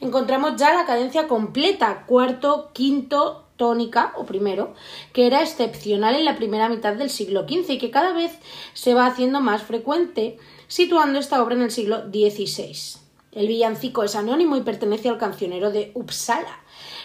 encontramos 0.00 0.56
ya 0.56 0.74
la 0.74 0.86
cadencia 0.86 1.28
completa, 1.28 2.04
cuarto, 2.06 2.70
quinto, 2.72 3.44
tónica 3.56 4.12
o 4.16 4.24
primero, 4.24 4.72
que 5.12 5.26
era 5.26 5.42
excepcional 5.42 6.14
en 6.14 6.24
la 6.24 6.36
primera 6.36 6.68
mitad 6.68 6.94
del 6.94 7.10
siglo 7.10 7.46
XV 7.46 7.72
y 7.72 7.78
que 7.78 7.90
cada 7.90 8.12
vez 8.12 8.32
se 8.72 8.94
va 8.94 9.06
haciendo 9.06 9.40
más 9.40 9.62
frecuente, 9.62 10.38
situando 10.68 11.18
esta 11.18 11.42
obra 11.42 11.56
en 11.56 11.62
el 11.62 11.70
siglo 11.70 12.04
XVI. 12.10 13.00
El 13.32 13.48
villancico 13.48 14.04
es 14.04 14.16
anónimo 14.16 14.56
y 14.56 14.62
pertenece 14.62 15.08
al 15.08 15.18
cancionero 15.18 15.70
de 15.70 15.90
Uppsala, 15.94 16.60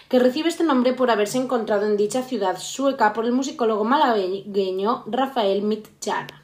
que 0.08 0.18
recibe 0.18 0.48
este 0.48 0.64
nombre 0.64 0.92
por 0.94 1.10
haberse 1.10 1.38
encontrado 1.38 1.86
en 1.86 1.96
dicha 1.96 2.22
ciudad 2.22 2.58
sueca 2.58 3.12
por 3.12 3.24
el 3.24 3.32
musicólogo 3.32 3.84
malagueño 3.84 5.04
Rafael 5.06 5.62
Mitjana. 5.62 6.43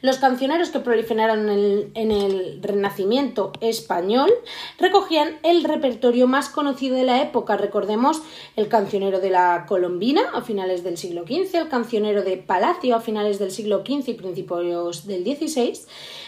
Los 0.00 0.18
cancioneros 0.18 0.70
que 0.70 0.78
proliferaron 0.78 1.48
en 1.48 2.10
el, 2.12 2.60
Renacimiento 2.62 3.52
español 3.60 4.30
recogían 4.78 5.38
el 5.42 5.64
repertorio 5.64 6.28
más 6.28 6.48
conocido 6.48 6.96
de 6.96 7.04
la 7.04 7.20
época. 7.20 7.56
Recordemos 7.56 8.22
el 8.54 8.68
cancionero 8.68 9.18
de 9.20 9.30
la 9.30 9.64
Colombina 9.66 10.22
a 10.34 10.42
finales 10.42 10.84
del 10.84 10.98
siglo 10.98 11.24
XV, 11.24 11.54
el 11.54 11.68
cancionero 11.68 12.22
de 12.22 12.36
Palacio 12.36 12.94
a 12.94 13.00
finales 13.00 13.40
del 13.40 13.50
siglo 13.50 13.82
XV 13.84 14.10
y 14.10 14.14
principios 14.14 15.06
del 15.06 15.24
XVI, 15.24 15.80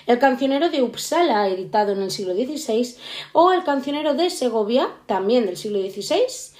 el 0.06 0.18
cancionero 0.18 0.68
de 0.68 0.82
Uppsala, 0.82 1.48
editado 1.48 1.92
en 1.92 2.02
el 2.02 2.10
siglo 2.10 2.34
XVI, 2.34 2.96
o 3.32 3.52
el 3.52 3.62
cancionero 3.62 4.14
de 4.14 4.30
Segovia, 4.30 4.88
también 5.06 5.46
del 5.46 5.56
siglo 5.56 5.78
XVI, 5.78 6.56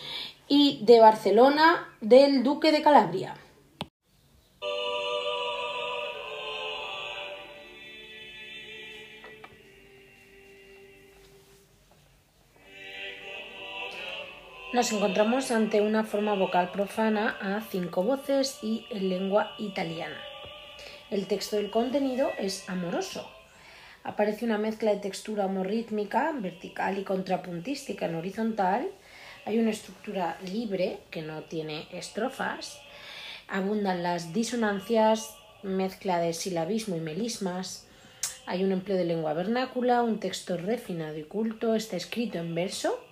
y 0.47 0.79
de 0.83 1.01
Barcelona 1.01 1.89
del 2.01 2.45
Duque 2.45 2.71
de 2.71 2.83
Calabria. 2.83 3.40
Nos 14.73 14.93
encontramos 14.93 15.51
ante 15.51 15.81
una 15.81 16.05
forma 16.05 16.35
vocal 16.35 16.71
profana 16.71 17.37
a 17.41 17.61
cinco 17.61 18.05
voces 18.05 18.61
y 18.63 18.87
en 18.91 19.09
lengua 19.09 19.51
italiana. 19.59 20.21
El 21.11 21.27
texto 21.27 21.57
del 21.57 21.73
contenido 21.73 22.31
es 22.39 22.69
amoroso. 22.69 23.29
Aparece 24.05 24.45
una 24.45 24.59
mezcla 24.59 24.93
de 24.93 25.01
textura 25.01 25.47
homorítmica, 25.47 26.31
vertical 26.39 26.99
y 26.99 27.03
contrapuntística 27.03 28.07
en 28.07 28.15
horizontal. 28.15 28.87
Hay 29.45 29.59
una 29.59 29.71
estructura 29.71 30.39
libre 30.47 31.01
que 31.11 31.23
no 31.23 31.43
tiene 31.43 31.89
estrofas. 31.91 32.81
Abundan 33.49 34.05
las 34.05 34.33
disonancias, 34.33 35.35
mezcla 35.65 36.21
de 36.21 36.33
silabismo 36.33 36.95
y 36.95 37.01
melismas. 37.01 37.89
Hay 38.47 38.63
un 38.63 38.71
empleo 38.71 38.97
de 38.97 39.05
lengua 39.05 39.33
vernácula, 39.33 40.05
un 40.05 40.21
texto 40.21 40.57
refinado 40.57 41.19
y 41.19 41.25
culto. 41.25 41.75
Está 41.75 41.97
escrito 41.97 42.39
en 42.39 42.55
verso 42.55 43.10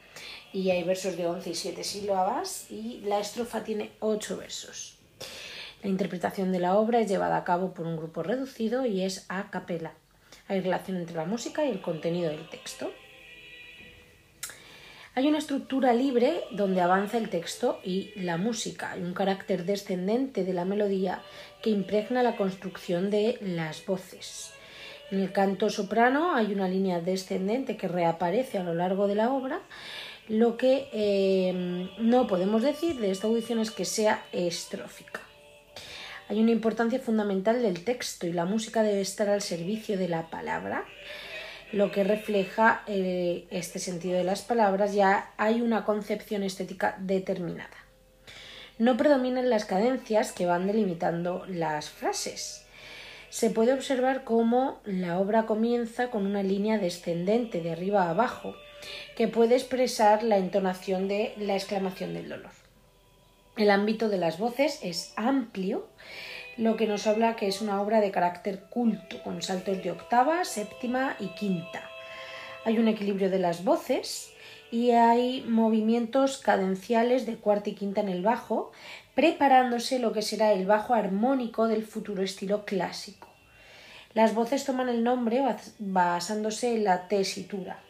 y 0.53 0.71
hay 0.71 0.83
versos 0.83 1.17
de 1.17 1.27
11 1.27 1.51
y 1.51 1.55
7 1.55 1.85
sílabas 1.85 2.71
y 2.71 3.01
la 3.05 3.21
estrofa 3.21 3.65
tiene 3.65 3.93
8 4.01 4.37
versos. 4.37 4.99
La 5.83 5.91
interpretación 5.91 6.51
de 6.51 6.59
la 6.59 6.77
obra 6.77 7.01
es 7.01 7.09
llevada 7.09 7.37
a 7.37 7.45
cabo 7.45 7.73
por 7.73 7.87
un 7.87 7.97
grupo 7.97 8.23
reducido 8.23 8.85
y 8.85 9.03
es 9.03 9.27
a 9.29 9.51
capela. 9.51 9.93
Hay 10.49 10.61
relación 10.61 10.97
entre 10.97 11.17
la 11.17 11.25
música 11.25 11.65
y 11.65 11.71
el 11.71 11.81
contenido 11.81 12.31
del 12.31 12.49
texto. 12.49 12.91
Hay 15.15 15.27
una 15.27 15.39
estructura 15.39 15.93
libre 15.93 16.45
donde 16.53 16.81
avanza 16.81 17.19
el 17.19 17.29
texto 17.29 17.81
y 17.85 18.13
la 18.17 18.37
música. 18.37 18.93
Hay 18.93 19.03
un 19.03 19.15
carácter 19.15 19.65
descendente 19.65 20.45
de 20.45 20.53
la 20.53 20.65
melodía 20.65 21.23
que 21.63 21.71
impregna 21.71 22.23
la 22.23 22.37
construcción 22.37 23.11
de 23.11 23.37
las 23.41 23.85
voces. 23.85 24.53
En 25.11 25.21
el 25.21 25.33
canto 25.33 25.71
soprano 25.71 26.35
hay 26.35 26.53
una 26.53 26.69
línea 26.69 27.01
descendente 27.01 27.77
que 27.77 27.89
reaparece 27.89 28.59
a 28.59 28.63
lo 28.63 28.75
largo 28.75 29.09
de 29.09 29.15
la 29.15 29.33
obra 29.33 29.61
lo 30.29 30.57
que 30.57 30.89
eh, 30.93 31.89
no 31.99 32.27
podemos 32.27 32.63
decir 32.63 33.01
de 33.01 33.11
esta 33.11 33.27
audición 33.27 33.59
es 33.61 33.71
que 33.71 33.85
sea 33.85 34.25
estrófica. 34.33 35.21
Hay 36.29 36.41
una 36.41 36.51
importancia 36.51 37.01
fundamental 37.01 37.63
del 37.63 37.85
texto 37.85 38.27
y 38.27 38.33
la 38.33 38.45
música 38.45 38.83
debe 38.83 39.01
estar 39.01 39.31
al 39.31 39.41
servicio 39.41 39.97
de 39.97 40.09
la 40.09 40.29
palabra, 40.29 40.85
lo 41.73 41.91
que 41.91 42.05
refleja 42.05 42.83
eh, 42.87 43.47
este 43.51 43.79
sentido 43.79 44.19
de 44.19 44.25
las 44.25 44.43
palabras, 44.43 44.93
ya 44.95 45.33
hay 45.39 45.63
una 45.63 45.85
concepción 45.85 46.43
estética 46.43 46.97
determinada. 47.01 47.77
No 48.79 48.97
predominan 48.97 49.49
las 49.49 49.65
cadencias 49.65 50.33
que 50.33 50.47
van 50.47 50.67
delimitando 50.67 51.45
las 51.49 51.89
frases. 51.89 52.68
Se 53.31 53.51
puede 53.51 53.75
observar 53.75 54.25
cómo 54.25 54.81
la 54.85 55.19
obra 55.19 55.45
comienza 55.45 56.11
con 56.11 56.27
una 56.27 56.43
línea 56.43 56.79
descendente 56.79 57.61
de 57.61 57.73
arriba 57.73 58.05
a 58.05 58.11
abajo, 58.11 58.55
que 59.17 59.29
puede 59.29 59.55
expresar 59.55 60.23
la 60.23 60.39
entonación 60.39 61.09
de 61.09 61.35
la 61.37 61.55
exclamación 61.55 62.15
del 62.15 62.29
dolor. 62.29 62.53
El 63.57 63.71
ámbito 63.71 64.09
de 64.09 64.19
las 64.19 64.39
voces 64.39 64.79
es 64.83 65.13
amplio, 65.17 65.89
lo 66.57 66.77
que 66.77 66.87
nos 66.87 67.07
habla 67.07 67.37
que 67.37 67.49
es 67.49 67.61
una 67.61 67.83
obra 67.83 68.01
de 68.01 68.11
carácter 68.11 68.65
culto, 68.71 69.23
con 69.23 69.43
saltos 69.43 69.83
de 69.83 69.91
octava, 69.91 70.45
séptima 70.45 71.17
y 71.21 71.29
quinta. 71.29 71.89
Hay 72.65 72.79
un 72.79 72.89
equilibrio 72.89 73.31
de 73.31 73.39
las 73.39 73.65
voces 73.65 74.33
y 74.71 74.91
hay 74.91 75.43
movimientos 75.43 76.39
cadenciales 76.39 77.27
de 77.27 77.37
cuarta 77.37 77.71
y 77.71 77.75
quinta 77.75 78.01
en 78.01 78.09
el 78.09 78.23
bajo, 78.23 78.73
preparándose 79.19 79.99
lo 79.99 80.13
que 80.13 80.23
será 80.23 80.53
el 80.53 80.65
bajo 80.65 80.95
armónico 80.95 81.67
del 81.67 81.83
futuro 81.85 82.23
estilo 82.23 82.65
clásico. 82.65 83.27
Las 84.15 84.33
voces 84.33 84.65
toman 84.65 84.89
el 84.89 85.03
nombre 85.03 85.45
basándose 85.81 86.77
en 86.77 86.85
la 86.85 87.09
tesitura. 87.09 87.81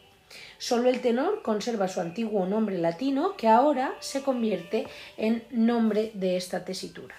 Solo 0.57 0.89
el 0.89 1.01
tenor 1.01 1.43
conserva 1.43 1.87
su 1.87 2.01
antiguo 2.01 2.47
nombre 2.47 2.79
latino, 2.79 3.37
que 3.37 3.47
ahora 3.47 3.93
se 3.99 4.23
convierte 4.23 4.87
en 5.17 5.43
nombre 5.51 6.09
de 6.15 6.35
esta 6.35 6.65
tesitura. 6.65 7.13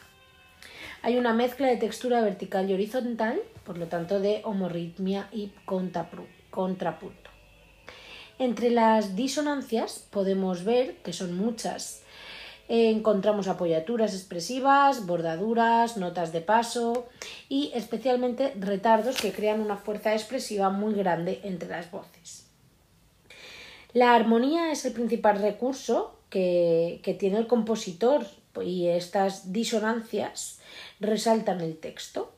Hay 1.02 1.16
una 1.16 1.32
mezcla 1.32 1.68
de 1.68 1.76
textura 1.76 2.20
vertical 2.20 2.68
y 2.68 2.74
horizontal, 2.74 3.40
por 3.62 3.78
lo 3.78 3.86
tanto 3.86 4.18
de 4.18 4.40
homorritmia 4.42 5.28
y 5.30 5.52
contrapunto. 5.64 7.30
Entre 8.40 8.70
las 8.70 9.14
disonancias 9.14 10.04
podemos 10.10 10.64
ver, 10.64 10.96
que 11.04 11.12
son 11.12 11.36
muchas, 11.36 12.02
encontramos 12.70 13.48
apoyaturas 13.48 14.14
expresivas, 14.14 15.04
bordaduras, 15.04 15.96
notas 15.96 16.32
de 16.32 16.40
paso 16.40 17.08
y 17.48 17.72
especialmente 17.74 18.54
retardos 18.58 19.16
que 19.20 19.32
crean 19.32 19.60
una 19.60 19.76
fuerza 19.76 20.12
expresiva 20.12 20.70
muy 20.70 20.94
grande 20.94 21.40
entre 21.42 21.68
las 21.68 21.90
voces. 21.90 22.46
La 23.92 24.14
armonía 24.14 24.70
es 24.70 24.84
el 24.84 24.92
principal 24.92 25.42
recurso 25.42 26.16
que, 26.30 27.00
que 27.02 27.12
tiene 27.12 27.38
el 27.38 27.48
compositor 27.48 28.24
y 28.62 28.86
estas 28.86 29.52
disonancias 29.52 30.60
resaltan 31.00 31.60
el 31.60 31.76
texto. 31.76 32.32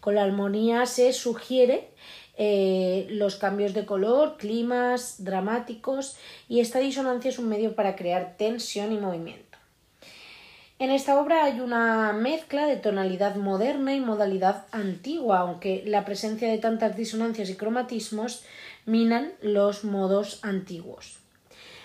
Con 0.00 0.14
la 0.14 0.22
armonía 0.22 0.86
se 0.86 1.12
sugiere 1.12 1.90
eh, 2.38 3.06
los 3.10 3.36
cambios 3.36 3.74
de 3.74 3.84
color, 3.84 4.38
climas 4.38 5.22
dramáticos 5.22 6.16
y 6.48 6.60
esta 6.60 6.78
disonancia 6.78 7.28
es 7.28 7.38
un 7.38 7.50
medio 7.50 7.74
para 7.74 7.96
crear 7.96 8.36
tensión 8.38 8.90
y 8.90 8.96
movimiento. 8.96 9.53
En 10.84 10.90
esta 10.90 11.18
obra 11.18 11.44
hay 11.44 11.60
una 11.60 12.12
mezcla 12.12 12.66
de 12.66 12.76
tonalidad 12.76 13.36
moderna 13.36 13.94
y 13.94 14.00
modalidad 14.00 14.66
antigua, 14.70 15.38
aunque 15.38 15.82
la 15.86 16.04
presencia 16.04 16.50
de 16.50 16.58
tantas 16.58 16.94
disonancias 16.94 17.48
y 17.48 17.56
cromatismos 17.56 18.44
minan 18.84 19.32
los 19.40 19.84
modos 19.84 20.40
antiguos. 20.42 21.20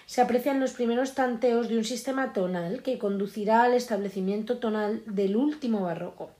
Se 0.06 0.20
aprecian 0.20 0.60
los 0.60 0.74
primeros 0.74 1.16
tanteos 1.16 1.70
de 1.70 1.78
un 1.78 1.86
sistema 1.86 2.34
tonal 2.34 2.84
que 2.84 3.00
conducirá 3.00 3.64
al 3.64 3.74
establecimiento 3.74 4.58
tonal 4.58 5.02
del 5.06 5.38
último 5.38 5.80
barroco. 5.80 6.32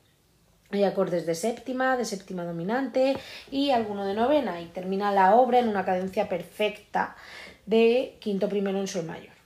Hay 0.72 0.84
acordes 0.84 1.26
de 1.26 1.36
séptima, 1.36 1.96
de 1.96 2.04
séptima 2.04 2.44
dominante 2.44 3.16
y 3.50 3.70
alguno 3.70 4.06
de 4.06 4.16
novena 4.16 4.60
y 4.60 4.66
termina 4.66 5.14
la 5.14 5.34
obra 5.36 5.60
en 5.60 5.70
una 5.70 5.86
cadencia 5.86 6.28
perfecta 6.28 7.16
de 7.66 8.18
quinto 8.20 8.50
primero 8.50 8.82
en 8.82 8.88
sol 8.88 9.06
mayor. 9.06 9.39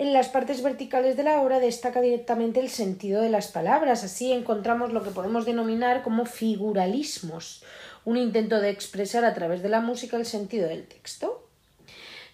En 0.00 0.14
las 0.14 0.30
partes 0.30 0.62
verticales 0.62 1.18
de 1.18 1.24
la 1.24 1.42
obra 1.42 1.60
destaca 1.60 2.00
directamente 2.00 2.58
el 2.58 2.70
sentido 2.70 3.20
de 3.20 3.28
las 3.28 3.48
palabras. 3.48 4.02
Así 4.02 4.32
encontramos 4.32 4.94
lo 4.94 5.02
que 5.02 5.10
podemos 5.10 5.44
denominar 5.44 6.02
como 6.02 6.24
figuralismos, 6.24 7.62
un 8.06 8.16
intento 8.16 8.62
de 8.62 8.70
expresar 8.70 9.26
a 9.26 9.34
través 9.34 9.60
de 9.62 9.68
la 9.68 9.82
música 9.82 10.16
el 10.16 10.24
sentido 10.24 10.68
del 10.68 10.86
texto. 10.86 11.46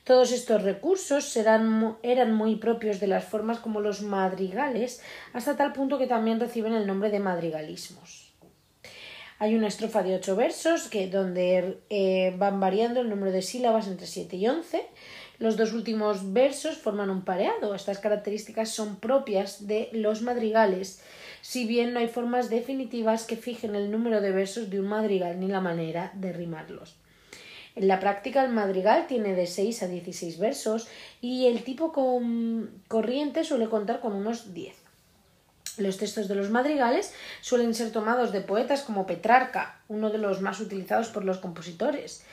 Todos 0.04 0.30
estos 0.30 0.62
recursos 0.62 1.36
eran 1.36 2.32
muy 2.32 2.54
propios 2.54 3.00
de 3.00 3.08
las 3.08 3.24
formas 3.24 3.58
como 3.58 3.80
los 3.80 4.00
madrigales, 4.00 5.02
hasta 5.32 5.56
tal 5.56 5.72
punto 5.72 5.98
que 5.98 6.06
también 6.06 6.38
reciben 6.38 6.72
el 6.72 6.86
nombre 6.86 7.10
de 7.10 7.18
madrigalismos. 7.18 8.32
Hay 9.40 9.56
una 9.56 9.66
estrofa 9.66 10.04
de 10.04 10.14
ocho 10.14 10.36
versos 10.36 10.86
que, 10.86 11.08
donde 11.08 11.80
eh, 11.90 12.32
van 12.38 12.60
variando 12.60 13.00
el 13.00 13.10
número 13.10 13.32
de 13.32 13.42
sílabas 13.42 13.88
entre 13.88 14.06
siete 14.06 14.36
y 14.36 14.46
once. 14.46 14.86
Los 15.38 15.56
dos 15.56 15.72
últimos 15.72 16.32
versos 16.32 16.78
forman 16.78 17.10
un 17.10 17.22
pareado. 17.22 17.74
Estas 17.74 17.98
características 17.98 18.70
son 18.70 18.96
propias 18.96 19.66
de 19.66 19.90
los 19.92 20.22
madrigales, 20.22 21.02
si 21.42 21.66
bien 21.66 21.92
no 21.92 22.00
hay 22.00 22.08
formas 22.08 22.48
definitivas 22.48 23.24
que 23.24 23.36
fijen 23.36 23.74
el 23.74 23.90
número 23.90 24.20
de 24.20 24.32
versos 24.32 24.70
de 24.70 24.80
un 24.80 24.86
madrigal 24.86 25.38
ni 25.38 25.48
la 25.48 25.60
manera 25.60 26.10
de 26.14 26.32
rimarlos. 26.32 26.96
En 27.74 27.88
la 27.88 28.00
práctica 28.00 28.42
el 28.42 28.52
madrigal 28.52 29.06
tiene 29.06 29.34
de 29.34 29.46
6 29.46 29.82
a 29.82 29.88
16 29.88 30.38
versos 30.38 30.88
y 31.20 31.46
el 31.46 31.62
tipo 31.62 31.92
corriente 32.88 33.44
suele 33.44 33.68
contar 33.68 34.00
con 34.00 34.14
unos 34.14 34.54
10. 34.54 34.74
Los 35.76 35.98
textos 35.98 36.26
de 36.26 36.34
los 36.34 36.48
madrigales 36.48 37.12
suelen 37.42 37.74
ser 37.74 37.92
tomados 37.92 38.32
de 38.32 38.40
poetas 38.40 38.80
como 38.80 39.06
Petrarca, 39.06 39.82
uno 39.88 40.08
de 40.08 40.16
los 40.16 40.40
más 40.40 40.58
utilizados 40.60 41.08
por 41.08 41.26
los 41.26 41.36
compositores. 41.36 42.24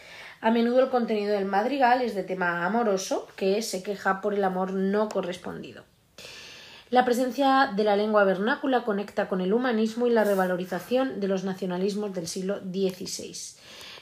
A 0.43 0.51
menudo 0.51 0.81
el 0.81 0.89
contenido 0.89 1.31
del 1.31 1.45
madrigal 1.45 2.01
es 2.01 2.15
de 2.15 2.23
tema 2.23 2.65
amoroso, 2.65 3.29
que 3.38 3.61
se 3.61 3.81
queja 3.81 4.20
por 4.20 4.33
el 4.33 4.44
amor 4.44 4.74
no 4.74 5.07
correspondido. 5.07 5.85
La 6.89 7.05
presencia 7.05 7.72
de 7.74 7.85
la 7.85 7.96
lengua 7.96 8.25
vernácula 8.25 8.83
conecta 8.83 9.29
con 9.29 9.39
el 9.39 9.53
humanismo 9.53 10.05
y 10.05 10.09
la 10.09 10.25
revalorización 10.25 11.22
de 11.22 11.29
los 11.29 11.46
nacionalismos 11.46 12.13
del 12.13 12.27
siglo 12.27 12.59
XVI. 12.59 13.33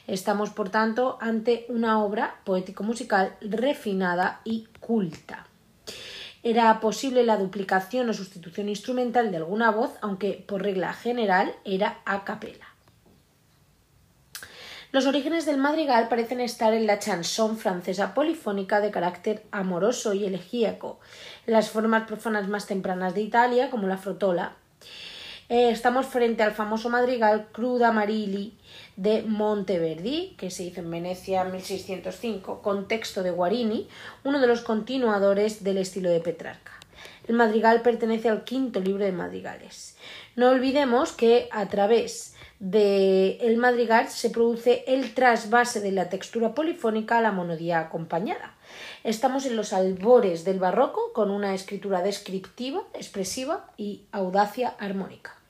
Estamos, 0.08 0.50
por 0.50 0.68
tanto, 0.68 1.16
ante 1.20 1.64
una 1.68 2.02
obra 2.02 2.40
poético-musical 2.42 3.36
refinada 3.40 4.40
y 4.42 4.66
culta. 4.80 5.46
Era 6.42 6.80
posible 6.80 7.22
la 7.22 7.36
duplicación 7.36 8.10
o 8.10 8.14
sustitución 8.14 8.68
instrumental 8.68 9.30
de 9.30 9.36
alguna 9.36 9.70
voz, 9.70 9.92
aunque 10.00 10.44
por 10.44 10.60
regla 10.60 10.92
general 10.92 11.54
era 11.64 12.00
a 12.04 12.24
capela. 12.24 12.71
Los 14.92 15.06
orígenes 15.06 15.46
del 15.46 15.56
madrigal 15.56 16.08
parecen 16.08 16.38
estar 16.40 16.74
en 16.74 16.86
la 16.86 16.98
chanson 16.98 17.56
francesa 17.56 18.12
polifónica 18.12 18.82
de 18.82 18.90
carácter 18.90 19.42
amoroso 19.50 20.12
y 20.12 20.26
elegíaco, 20.26 21.00
las 21.46 21.70
formas 21.70 22.06
profanas 22.06 22.46
más 22.46 22.66
tempranas 22.66 23.14
de 23.14 23.22
Italia, 23.22 23.70
como 23.70 23.86
la 23.86 23.96
frotola. 23.96 24.52
Eh, 25.48 25.70
estamos 25.70 26.04
frente 26.04 26.42
al 26.42 26.52
famoso 26.52 26.90
madrigal 26.90 27.48
Cruda 27.52 27.90
Marilli 27.90 28.52
de 28.96 29.22
Monteverdi, 29.22 30.34
que 30.36 30.50
se 30.50 30.64
hizo 30.64 30.82
en 30.82 30.90
Venecia 30.90 31.40
en 31.40 31.52
1605, 31.52 32.60
con 32.60 32.86
texto 32.86 33.22
de 33.22 33.30
Guarini, 33.30 33.88
uno 34.24 34.40
de 34.40 34.46
los 34.46 34.60
continuadores 34.60 35.64
del 35.64 35.78
estilo 35.78 36.10
de 36.10 36.20
Petrarca. 36.20 36.72
El 37.26 37.36
madrigal 37.36 37.80
pertenece 37.80 38.28
al 38.28 38.44
quinto 38.44 38.78
libro 38.78 39.06
de 39.06 39.12
madrigales. 39.12 39.96
No 40.36 40.50
olvidemos 40.50 41.12
que 41.12 41.48
a 41.50 41.66
través 41.68 42.31
del 42.62 43.38
el 43.40 43.56
madrigal 43.56 44.08
se 44.08 44.30
produce 44.30 44.84
el 44.86 45.14
trasvase 45.14 45.80
de 45.80 45.90
la 45.90 46.08
textura 46.08 46.54
polifónica 46.54 47.18
a 47.18 47.20
la 47.20 47.32
monodía 47.32 47.80
acompañada. 47.80 48.54
Estamos 49.02 49.46
en 49.46 49.56
los 49.56 49.72
albores 49.72 50.44
del 50.44 50.60
barroco 50.60 51.12
con 51.12 51.32
una 51.32 51.54
escritura 51.54 52.02
descriptiva, 52.02 52.84
expresiva 52.94 53.68
y 53.76 54.02
audacia 54.12 54.76
armónica. 54.78 55.41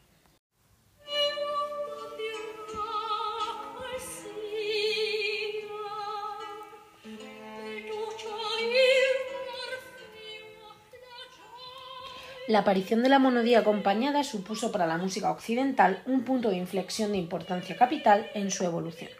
La 12.53 12.59
aparición 12.59 13.03
de 13.03 13.09
la 13.09 13.19
monodía 13.19 13.61
acompañada 13.61 14.25
supuso 14.25 14.73
para 14.73 14.87
la 14.87 14.99
música 14.99 15.31
occidental 15.31 16.03
un 16.05 16.23
punto 16.23 16.51
de 16.51 16.59
inflexión 16.59 17.13
de 17.13 17.17
importancia 17.17 17.79
capital 17.79 18.31
en 18.35 18.51
su 18.51 18.65
evolución. 18.65 19.11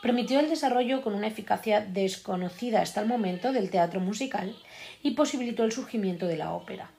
Permitió 0.00 0.40
el 0.40 0.48
desarrollo 0.48 1.02
con 1.02 1.14
una 1.14 1.26
eficacia 1.26 1.82
desconocida 1.82 2.80
hasta 2.80 3.02
el 3.02 3.06
momento 3.06 3.52
del 3.52 3.68
teatro 3.68 4.00
musical 4.00 4.56
y 5.02 5.10
posibilitó 5.10 5.62
el 5.62 5.72
surgimiento 5.72 6.26
de 6.26 6.38
la 6.38 6.54
ópera. 6.54 6.90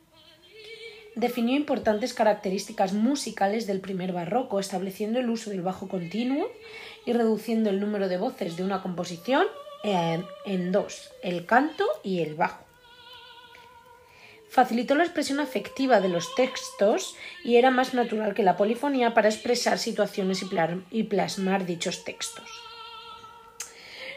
Definió 1.16 1.56
importantes 1.56 2.14
características 2.14 2.94
musicales 2.94 3.66
del 3.66 3.80
primer 3.82 4.14
barroco, 4.14 4.60
estableciendo 4.60 5.18
el 5.20 5.32
uso 5.32 5.50
del 5.50 5.64
bajo 5.64 5.88
continuo 5.88 6.48
y 7.08 7.14
reduciendo 7.14 7.72
el 7.72 7.80
número 7.80 8.08
de 8.08 8.18
voces 8.20 8.56
de 8.56 8.64
una 8.64 8.84
composición 8.84 9.48
en, 9.84 10.24
en 10.46 10.72
dos, 10.72 11.10
el 11.24 11.48
canto 11.48 11.86
y 12.04 12.20
el 12.20 12.36
bajo 12.36 12.69
facilitó 14.50 14.96
la 14.96 15.04
expresión 15.04 15.40
afectiva 15.40 16.02
de 16.02 16.10
los 16.10 16.34
textos 16.36 17.16
y 17.44 17.56
era 17.56 17.72
más 17.72 17.94
natural 17.94 18.34
que 18.34 18.44
la 18.44 18.58
polifonía 18.58 19.14
para 19.14 19.30
expresar 19.30 19.78
situaciones 19.78 20.44
y 20.92 21.04
plasmar 21.04 21.66
dichos 21.66 22.04
textos. 22.04 22.50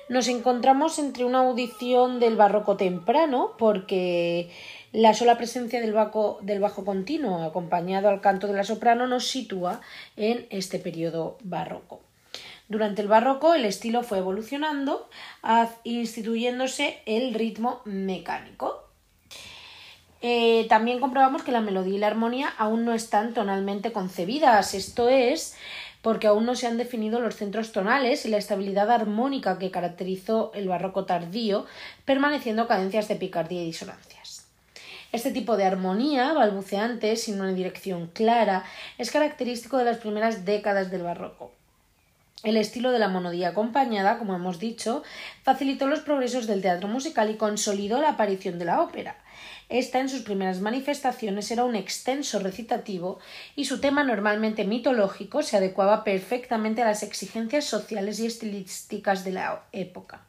Nos 0.09 0.29
encontramos 0.29 0.99
entre 0.99 1.25
una 1.25 1.39
audición 1.39 2.19
del 2.19 2.37
barroco 2.37 2.77
temprano, 2.77 3.53
porque 3.57 4.51
la 4.93 5.15
sola 5.15 5.39
presencia 5.39 5.81
del 5.81 5.93
bajo, 5.93 6.41
continuo 6.85 7.43
acompañado 7.43 8.09
al 8.09 8.21
canto 8.21 8.47
de 8.47 8.55
la 8.55 8.65
soprano 8.65 9.07
nos 9.07 9.29
sitúa 9.29 9.81
en 10.17 10.47
este 10.51 10.79
periodo 10.79 11.39
barroco. 11.43 12.01
Durante 12.69 13.01
el 13.01 13.09
barroco 13.09 13.55
el 13.55 13.65
estilo 13.65 14.03
fue 14.03 14.19
evolucionando, 14.19 15.09
instituyéndose 15.85 17.01
el 17.07 17.33
ritmo 17.33 17.81
mecánico, 17.85 18.92
eh, 20.23 20.67
también 20.69 21.01
comprobamos 21.01 21.43
que 21.43 21.51
la 21.51 21.61
melodía 21.61 21.97
y 21.97 21.99
la 21.99 22.07
armonía 22.07 22.55
aún 22.57 22.85
no 22.85 22.95
están 22.95 23.35
tonalmente 23.35 23.93
concebidas. 23.93 24.73
Esto 24.73 25.09
es 25.09 25.57
porque 26.01 26.29
aún 26.29 26.47
no 26.47 26.55
se 26.55 26.67
han 26.67 26.79
definido 26.79 27.21
los 27.21 27.37
centros 27.37 27.73
tonales 27.73 28.25
y 28.25 28.29
la 28.29 28.39
estabilidad 28.39 28.91
armónica 28.91 29.59
que 29.59 29.71
caracterizó 29.71 30.53
el 30.55 30.69
barroco 30.69 31.05
tardío, 31.07 31.67
permaneciendo 32.05 32.69
cadencias 32.69 33.09
de 33.09 33.17
picardía 33.17 33.63
y 33.63 33.67
disonancias. 33.67 34.47
Este 35.13 35.31
tipo 35.31 35.57
de 35.57 35.65
armonía, 35.65 36.33
balbuceante, 36.33 37.17
sin 37.17 37.41
una 37.41 37.53
dirección 37.53 38.07
clara, 38.07 38.65
es 38.99 39.11
característico 39.11 39.77
de 39.77 39.85
las 39.85 39.99
primeras 39.99 40.45
décadas 40.45 40.91
del 40.91 41.03
barroco. 41.03 41.53
El 42.43 42.57
estilo 42.57 42.91
de 42.91 42.99
la 42.99 43.07
monodía 43.07 43.51
acompañada, 43.51 44.19
como 44.19 44.35
hemos 44.35 44.59
dicho, 44.59 45.05
facilitó 45.45 45.87
los 45.87 46.01
progresos 46.01 46.49
del 46.49 46.61
teatro 46.61 46.89
musical 46.89 47.31
y 47.31 47.37
consolidó 47.37 48.01
la 48.01 48.11
aparición 48.11 48.59
de 48.59 48.65
la 48.65 48.81
ópera. 48.81 49.17
Esta 49.69 50.01
en 50.01 50.09
sus 50.09 50.23
primeras 50.23 50.61
manifestaciones 50.61 51.49
era 51.53 51.65
un 51.65 51.77
extenso 51.77 52.41
recitativo 52.41 53.21
y 53.55 53.67
su 53.67 53.81
tema 53.81 54.03
normalmente 54.03 54.65
mitológico 54.65 55.45
se 55.45 55.57
adecuaba 55.57 56.03
perfectamente 56.03 56.83
a 56.83 56.87
las 56.87 57.05
exigencias 57.05 57.65
sociales 57.65 58.19
y 58.19 58.27
estilísticas 58.27 59.25
de 59.25 59.33
la 59.33 59.63
época. 59.71 60.23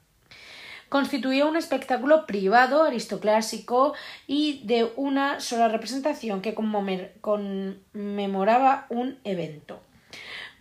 constituía 0.89 1.47
un 1.47 1.57
espectáculo 1.57 2.27
privado, 2.27 2.83
aristoclásico 2.83 3.95
y 4.27 4.61
de 4.65 4.91
una 4.95 5.39
sola 5.39 5.67
representación 5.67 6.41
que 6.41 6.53
conmemoraba 6.53 8.85
un 8.89 9.17
evento. 9.23 9.81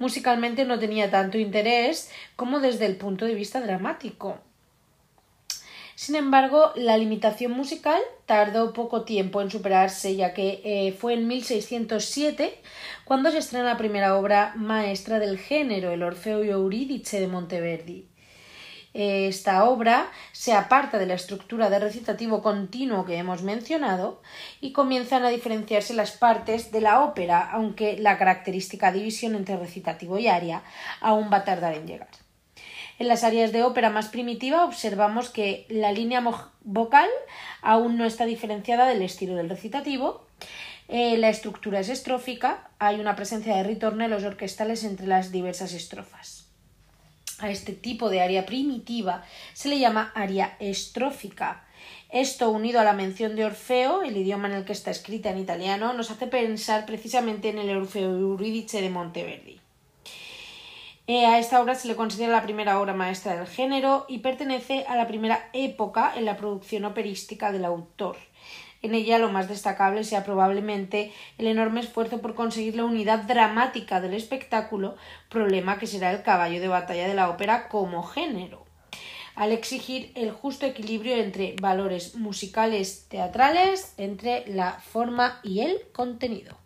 Musicalmente 0.03 0.65
no 0.65 0.81
tenía 0.81 1.13
tanto 1.13 1.39
interés 1.39 2.11
como 2.35 2.59
desde 2.59 2.87
el 2.87 2.97
punto 2.97 3.25
de 3.25 3.37
vista 3.37 3.61
dramático. 3.61 4.41
Sin 5.95 6.17
embargo, 6.17 6.73
la 6.75 6.97
limitación 6.97 7.53
musical 7.53 8.01
tardó 8.27 8.73
poco 8.73 9.03
tiempo 9.03 9.41
en 9.41 9.53
superarse, 9.53 10.17
ya 10.17 10.35
que 10.35 10.61
eh, 10.65 10.91
fue 10.91 11.15
en 11.15 11.29
1607 11.29 12.59
cuando 13.05 13.31
se 13.31 13.39
estrena 13.39 13.65
la 13.67 13.77
primera 13.77 14.19
obra 14.19 14.55
maestra 14.57 15.21
del 15.21 15.39
género, 15.39 15.93
el 15.93 16.03
Orfeo 16.03 16.43
y 16.43 16.49
Eurídice 16.49 17.21
de 17.21 17.29
Monteverdi. 17.29 18.12
Esta 18.95 19.65
obra 19.65 20.11
se 20.33 20.53
aparta 20.53 20.99
de 20.99 21.07
la 21.07 21.15
estructura 21.15 21.71
de 21.71 21.79
recitativo 21.79 22.43
continuo 22.43 23.07
que 23.07 23.17
hemos 23.17 23.43
mencionado 23.43 24.21
y 24.61 24.73
comienzan 24.73 25.25
a 25.25 25.31
diferenciarse 25.31 25.95
las 25.95 26.13
partes 26.13 26.73
de 26.73 26.83
la 26.83 27.03
ópera, 27.03 27.51
aunque 27.51 27.97
la 27.99 28.19
característica 28.19 28.93
división 28.93 29.35
entre 29.35 29.57
recitativo 29.57 30.19
y 30.19 30.29
aria 30.29 30.63
aún 31.01 31.31
va 31.33 31.39
a 31.39 31.45
tardar 31.45 31.75
en 31.75 31.87
llegar. 31.87 32.09
En 32.99 33.09
las 33.09 33.25
áreas 33.25 33.51
de 33.53 33.63
ópera 33.63 33.89
más 33.89 34.09
primitiva 34.09 34.65
observamos 34.65 35.31
que 35.31 35.65
la 35.69 35.91
línea 35.91 36.23
vocal 36.63 37.09
aún 37.63 37.97
no 37.97 38.05
está 38.05 38.27
diferenciada 38.27 38.87
del 38.87 39.01
estilo 39.01 39.37
del 39.37 39.49
recitativo. 39.49 40.27
Eh, 40.89 41.17
la 41.17 41.31
estructura 41.31 41.81
es 41.81 41.89
estrófica, 41.89 42.71
hay 42.79 43.01
una 43.01 43.17
presencia 43.17 43.57
de 43.57 43.63
ritornelos 43.63 44.25
orquestales 44.25 44.85
entre 44.85 45.07
las 45.07 45.33
diversas 45.33 45.73
estrofas. 45.73 46.42
A 47.43 47.51
este 47.51 47.73
tipo 47.73 48.09
de 48.09 48.21
área 48.21 48.47
primitiva 48.47 49.25
se 49.53 49.69
le 49.69 49.81
llama 49.81 50.13
área 50.15 50.57
estrófica. 50.61 51.65
Esto, 52.09 52.51
unido 52.51 52.79
a 52.79 52.85
la 52.85 52.93
mención 52.93 53.35
de 53.35 53.45
Orfeo, 53.45 54.03
el 54.03 54.17
idioma 54.17 54.47
en 54.47 54.55
el 54.55 54.65
que 54.65 54.73
está 54.73 54.93
escrita 54.93 55.31
en 55.31 55.39
italiano, 55.39 55.93
nos 55.93 56.13
hace 56.13 56.29
pensar 56.29 56.87
precisamente 56.87 57.49
en 57.49 57.59
el 57.59 57.77
Orfeo 57.77 58.17
Euridice 58.17 58.81
de 58.81 58.91
Monteverdi. 58.91 59.61
Eh, 61.09 61.27
a 61.27 61.41
esta 61.41 61.61
obra 61.61 61.75
se 61.75 61.89
le 61.89 61.97
considera 61.97 62.31
la 62.31 62.45
primera 62.45 62.81
obra 62.81 62.95
maestra 62.95 63.35
del 63.35 63.49
género 63.49 64.07
y 64.09 64.19
pertenece 64.19 64.85
a 64.87 64.95
la 64.95 65.09
primera 65.09 65.51
época 65.53 66.13
en 66.15 66.27
la 66.27 66.37
producción 66.37 66.85
operística 66.85 67.51
del 67.51 67.65
autor. 67.65 68.19
En 68.83 68.95
ella 68.95 69.19
lo 69.19 69.31
más 69.31 69.49
destacable 69.49 70.03
sea 70.03 70.25
probablemente 70.25 71.13
el 71.39 71.47
enorme 71.47 71.81
esfuerzo 71.81 72.21
por 72.21 72.35
conseguir 72.35 72.75
la 72.75 72.85
unidad 72.85 73.21
dramática 73.21 74.01
del 74.01 74.15
espectáculo, 74.15 74.97
problema 75.29 75.79
que 75.79 75.87
será 75.87 76.11
el 76.11 76.23
caballo 76.23 76.61
de 76.61 76.69
batalla 76.69 77.07
de 77.07 77.15
la 77.15 77.31
ópera 77.31 77.69
como 77.69 78.03
género, 78.03 78.67
al 79.37 79.53
exigir 79.53 80.11
el 80.17 80.33
justo 80.33 80.67
equilibrio 80.67 81.15
entre 81.15 81.55
valores 81.61 82.17
musicales 82.17 83.07
teatrales, 83.09 83.95
entre 83.99 84.45
la 84.49 84.73
forma 84.73 85.41
y 85.45 85.61
el 85.61 85.81
contenido. 85.93 86.62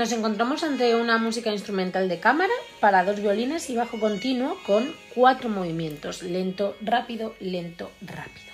Nos 0.00 0.12
encontramos 0.12 0.62
ante 0.62 0.94
una 0.94 1.18
música 1.18 1.52
instrumental 1.52 2.08
de 2.08 2.20
cámara 2.20 2.54
para 2.80 3.04
dos 3.04 3.20
violines 3.20 3.68
y 3.68 3.76
bajo 3.76 4.00
continuo 4.00 4.56
con 4.66 4.94
cuatro 5.14 5.50
movimientos, 5.50 6.22
lento, 6.22 6.74
rápido, 6.80 7.34
lento, 7.38 7.90
rápido. 8.00 8.50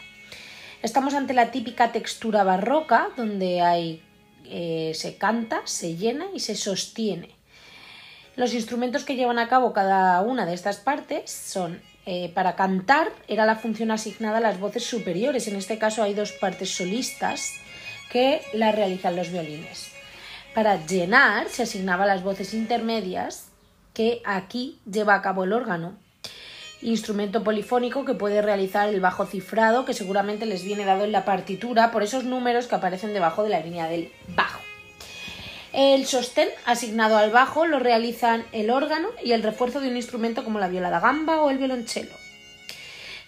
Estamos 0.83 1.15
ante 1.15 1.35
la 1.35 1.53
típica 1.53 1.93
textura 1.93 2.43
barroca 2.43 3.11
donde 3.17 3.61
hay, 3.61 4.03
eh, 4.47 4.91
se 4.97 5.19
canta, 5.19 5.63
se 5.67 5.95
llena 5.95 6.27
y 6.35 6.41
se 6.41 6.57
sostiene. 6.57 7.31
Los 8.35 8.53
instrumentos 8.53 9.05
que 9.05 9.15
llevan 9.15 9.39
a 9.39 9.49
cabo 9.49 9.73
cada 9.73 10.21
una 10.23 10.47
de 10.47 10.55
estas 10.55 10.79
partes 10.79 11.31
son 11.31 11.81
eh, 12.07 12.33
para 12.35 12.57
cantar 12.57 13.13
era 13.29 13.47
la 13.47 13.55
función 13.55 13.93
asignada 13.93 14.39
a 14.39 14.41
las 14.41 14.59
voces 14.59 14.83
superiores. 14.83 15.47
En 15.47 15.55
este 15.55 15.79
caso 15.79 16.03
hay 16.03 16.13
dos 16.13 16.33
partes 16.33 16.75
solistas 16.75 17.53
que 18.11 18.43
la 18.53 18.73
realizan 18.73 19.15
los 19.15 19.31
violines. 19.31 19.96
Para 20.57 20.87
llenar 20.87 21.51
se 21.51 21.65
asignaban 21.65 22.09
las 22.09 22.23
voces 22.23 22.55
intermedias 22.55 23.49
que 23.93 24.23
aquí 24.25 24.81
lleva 24.91 25.15
a 25.15 25.21
cabo 25.21 25.45
el 25.45 25.53
órgano, 25.53 25.99
instrumento 26.81 27.45
polifónico 27.45 28.07
que 28.07 28.15
puede 28.15 28.41
realizar 28.41 28.89
el 28.89 29.03
bajo 29.03 29.27
cifrado 29.27 29.85
que 29.85 29.93
seguramente 29.93 30.47
les 30.47 30.65
viene 30.65 30.87
dado 30.87 31.05
en 31.05 31.13
la 31.13 31.27
partitura 31.27 31.91
por 31.91 32.03
esos 32.03 32.25
números 32.25 32.69
que 32.69 32.75
aparecen 32.75 33.13
debajo 33.13 33.43
de 33.43 33.51
la 33.51 33.61
línea 33.61 33.87
del 33.87 34.11
bajo. 34.35 34.63
El 35.75 36.07
sostén 36.07 36.49
asignado 36.65 37.19
al 37.19 37.31
bajo 37.31 37.67
lo 37.67 37.79
realizan 37.79 38.43
el 38.53 38.71
órgano 38.71 39.11
y 39.23 39.33
el 39.33 39.43
refuerzo 39.43 39.81
de 39.81 39.91
un 39.91 39.97
instrumento 39.97 40.43
como 40.43 40.59
la 40.59 40.69
viola 40.69 40.89
da 40.89 41.01
gamba 41.01 41.43
o 41.43 41.51
el 41.51 41.59
violonchelo. 41.59 42.15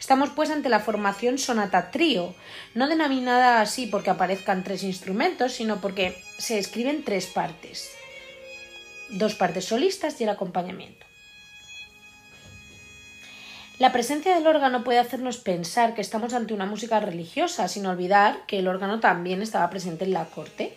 Estamos 0.01 0.31
pues 0.31 0.49
ante 0.49 0.71
la 0.71 0.81
formación 0.81 1.37
sonata 1.37 1.91
trío, 1.91 2.35
no 2.73 2.89
denominada 2.89 3.61
así 3.61 3.87
porque 3.87 4.09
aparezcan 4.09 4.65
tres 4.65 4.83
instrumentos, 4.83 5.53
sino 5.53 5.83
porque 5.83 6.17
se 6.39 6.59
escriben 6.59 7.05
tres 7.05 7.27
partes. 7.27 7.93
Dos 9.11 9.35
partes 9.35 9.67
solistas 9.67 10.21
y 10.21 10.25
el 10.25 10.31
acompañamiento. 10.31 11.07
La 13.79 13.93
presencia 13.93 14.35
del 14.35 14.47
órgano 14.47 14.83
puede 14.83 14.99
hacernos 14.99 15.39
pensar 15.39 15.95
que 15.95 16.01
estamos 16.01 16.35
ante 16.35 16.55
una 16.55 16.67
música 16.67 16.99
religiosa, 16.99 17.69
sin 17.69 17.87
olvidar 17.87 18.45
que 18.47 18.59
el 18.59 18.67
órgano 18.67 18.99
también 18.99 19.41
estaba 19.41 19.71
presente 19.71 20.05
en 20.05 20.13
la 20.13 20.25
corte. 20.25 20.75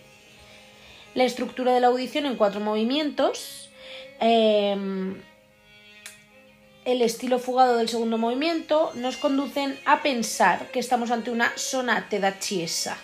La 1.15 1.24
estructura 1.24 1.74
de 1.74 1.80
la 1.80 1.88
audición 1.88 2.26
en 2.26 2.36
cuatro 2.36 2.60
movimientos 2.60 3.69
em, 4.19 5.19
el 6.86 7.02
estilo 7.02 7.39
fugado 7.39 7.78
del 7.78 7.89
segundo 7.89 8.17
movimiento 8.17 8.91
nos 8.95 9.17
conducen 9.17 9.78
a 9.86 10.02
pensar 10.02 10.71
que 10.71 10.80
estamos 10.80 11.12
ante 11.12 11.32
una 11.32 11.52
sonate 11.58 12.19
da 12.19 12.39
chiesa. 12.39 12.97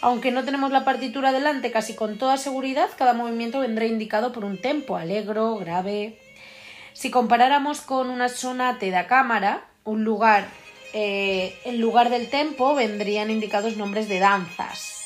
Aunque 0.00 0.30
no 0.30 0.44
tenemos 0.44 0.70
la 0.70 0.84
partitura 0.84 1.32
delante 1.32 1.70
casi 1.70 1.94
con 1.94 2.18
toda 2.18 2.36
seguridad, 2.36 2.90
cada 2.96 3.14
movimiento 3.14 3.60
vendrá 3.60 3.86
indicado 3.86 4.32
por 4.32 4.44
un 4.44 4.60
tempo 4.60 4.96
alegro, 4.96 5.56
grave. 5.56 6.18
Si 6.92 7.10
comparáramos 7.10 7.80
con 7.80 8.10
una 8.10 8.28
sonate 8.28 8.90
da 8.90 9.06
cámara, 9.06 9.64
un 9.84 10.04
lugar, 10.04 10.46
eh, 10.92 11.58
en 11.64 11.80
lugar 11.80 12.10
del 12.10 12.28
tempo 12.28 12.74
vendrían 12.74 13.30
indicados 13.30 13.76
nombres 13.76 14.08
de 14.08 14.18
danzas. 14.18 15.04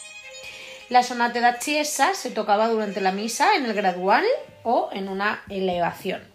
La 0.88 1.02
sonate 1.04 1.40
da 1.40 1.58
chiesa 1.58 2.14
se 2.14 2.30
tocaba 2.30 2.68
durante 2.68 3.00
la 3.00 3.12
misa 3.12 3.54
en 3.54 3.64
el 3.64 3.74
gradual 3.74 4.24
o 4.64 4.90
en 4.92 5.08
una 5.08 5.42
elevación. 5.48 6.29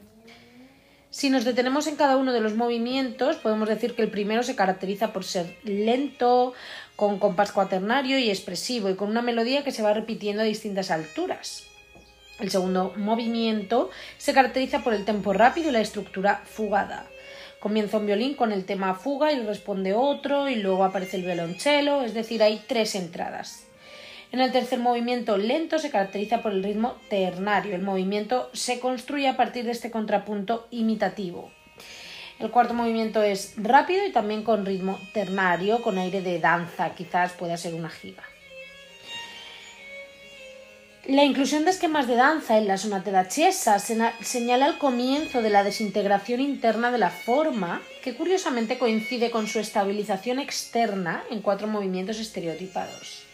Si 1.16 1.30
nos 1.30 1.46
detenemos 1.46 1.88
en 1.88 1.96
cada 1.96 2.18
uno 2.18 2.34
de 2.34 2.42
los 2.42 2.56
movimientos, 2.56 3.38
podemos 3.38 3.70
decir 3.70 3.96
que 3.96 4.02
el 4.02 4.12
primero 4.12 4.44
se 4.44 4.58
caracteriza 4.58 5.14
por 5.14 5.24
ser 5.24 5.56
lento, 5.64 6.52
con 6.98 7.20
compás 7.20 7.54
cuaternario 7.54 8.20
y 8.20 8.30
expresivo, 8.30 8.90
y 8.90 8.96
con 8.96 9.12
una 9.12 9.22
melodía 9.22 9.64
que 9.64 9.72
se 9.72 9.82
va 9.82 9.94
repitiendo 9.94 10.42
a 10.42 10.46
distintas 10.46 10.92
alturas. 10.92 11.68
El 12.42 12.52
segundo 12.52 12.92
movimiento 12.98 13.92
se 14.18 14.34
caracteriza 14.34 14.84
por 14.84 14.94
el 14.94 15.06
tempo 15.06 15.32
rápido 15.32 15.70
y 15.70 15.72
la 15.72 15.80
estructura 15.80 16.42
fugada. 16.44 17.08
Comienza 17.62 17.96
un 17.96 18.08
violín 18.08 18.34
con 18.34 18.52
el 18.52 18.66
tema 18.66 18.94
fuga 18.96 19.32
y 19.32 19.40
responde 19.40 19.94
otro, 19.94 20.50
y 20.50 20.56
luego 20.56 20.84
aparece 20.84 21.16
el 21.16 21.24
violonchelo, 21.24 22.04
es 22.04 22.14
decir, 22.14 22.44
hay 22.44 22.62
tres 22.68 22.94
entradas. 22.94 23.64
En 24.36 24.42
el 24.42 24.52
tercer 24.52 24.80
movimiento 24.80 25.38
lento 25.38 25.80
se 25.80 25.90
caracteriza 25.90 26.42
por 26.42 26.52
el 26.52 26.62
ritmo 26.62 26.98
ternario. 27.10 27.74
El 27.74 27.84
movimiento 27.84 28.50
se 28.52 28.82
construye 28.82 29.30
a 29.30 29.38
partir 29.38 29.64
de 29.64 29.72
este 29.72 29.92
contrapunto 29.92 30.68
imitativo. 30.72 31.54
El 32.40 32.52
cuarto 32.52 32.74
movimiento 32.74 33.24
es 33.24 33.54
rápido 33.56 34.06
y 34.06 34.12
también 34.12 34.44
con 34.44 34.66
ritmo 34.66 35.00
ternario, 35.14 35.82
con 35.82 35.98
aire 35.98 36.20
de 36.20 36.42
danza, 36.42 36.94
quizás 36.96 37.32
pueda 37.32 37.56
ser 37.56 37.76
una 37.76 37.90
giga. 37.90 38.24
La 41.08 41.24
inclusión 41.24 41.64
de 41.64 41.72
esquemas 41.72 42.06
de 42.06 42.16
danza 42.16 42.58
en 42.58 42.68
la 42.68 42.78
sonata 42.78 43.12
da 43.12 43.30
chiesa 43.30 43.80
señala 43.80 44.68
el 44.68 44.78
comienzo 44.78 45.42
de 45.42 45.50
la 45.50 45.64
desintegración 45.64 46.42
interna 46.42 46.92
de 46.92 46.98
la 46.98 47.10
forma, 47.10 47.82
que 48.04 48.18
curiosamente 48.18 48.78
coincide 48.78 49.32
con 49.32 49.48
su 49.48 49.60
estabilización 49.60 50.40
externa 50.40 51.24
en 51.32 51.40
cuatro 51.42 51.68
movimientos 51.68 52.20
estereotipados. 52.20 53.25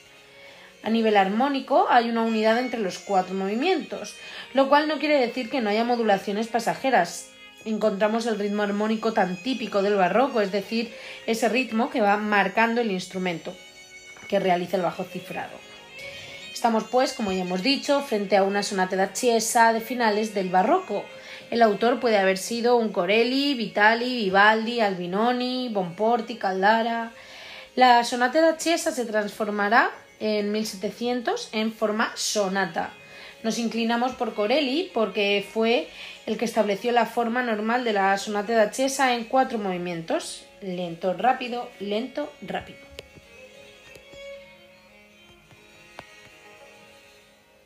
A 0.84 0.90
nivel 0.90 1.16
armónico 1.16 1.88
hay 1.90 2.10
una 2.10 2.24
unidad 2.24 2.58
entre 2.58 2.80
los 2.80 2.98
cuatro 3.00 3.36
movimientos, 3.36 4.16
lo 4.54 4.68
cual 4.68 4.88
no 4.88 4.98
quiere 4.98 5.20
decir 5.20 5.50
que 5.50 5.62
no 5.62 5.70
haya 5.70 5.84
modulaciones 5.84 6.48
pasajeras. 6.48 7.30
Encontramos 7.66 8.26
el 8.26 8.40
ritmo 8.40 8.64
armónico 8.64 9.14
tan 9.14 9.36
típico 9.36 9.84
del 9.84 9.96
barroco, 9.96 10.42
es 10.42 10.52
decir, 10.52 10.92
ese 11.28 11.50
ritmo 11.50 11.92
que 11.92 12.02
va 12.02 12.18
marcando 12.18 12.82
el 12.82 12.90
instrumento 12.90 13.54
que 14.28 14.40
realiza 14.40 14.78
el 14.78 14.84
bajo 14.84 15.04
cifrado. 15.04 15.52
Estamos, 16.52 16.86
pues, 16.86 17.14
como 17.14 17.32
ya 17.32 17.42
hemos 17.42 17.62
dicho, 17.62 18.02
frente 18.02 18.38
a 18.38 18.44
una 18.44 18.64
sonata 18.64 18.96
da 18.96 19.14
chiesa 19.14 19.74
de 19.74 19.82
finales 19.82 20.34
del 20.34 20.50
barroco. 20.50 21.06
El 21.52 21.62
autor 21.62 22.00
puede 22.00 22.18
haber 22.18 22.38
sido 22.38 22.78
un 22.78 22.92
Corelli, 22.94 23.54
Vitali, 23.56 24.16
Vivaldi, 24.16 24.80
Albinoni, 24.80 25.70
Bonporti, 25.70 26.38
Caldara. 26.38 27.12
La 27.76 28.04
sonata 28.04 28.42
da 28.42 28.58
Chiesa 28.58 28.92
se 28.92 29.06
transformará 29.06 29.92
en 30.22 30.52
1700 30.52 31.50
en 31.52 31.74
forma 31.74 32.14
sonata. 32.16 32.94
Nos 33.44 33.58
inclinamos 33.58 34.14
por 34.14 34.34
Corelli 34.34 34.92
porque 34.94 35.46
fue 35.52 35.90
el 36.28 36.38
que 36.38 36.46
estableció 36.46 36.92
la 36.92 37.08
forma 37.08 37.42
normal 37.42 37.84
de 37.84 37.94
la 37.94 38.18
sonata 38.18 38.54
da 38.54 38.72
Chiesa 38.72 39.16
en 39.16 39.26
cuatro 39.26 39.58
movimientos, 39.58 40.46
lento, 40.62 41.14
rápido, 41.14 41.68
lento, 41.80 42.32
rápido. 42.42 42.91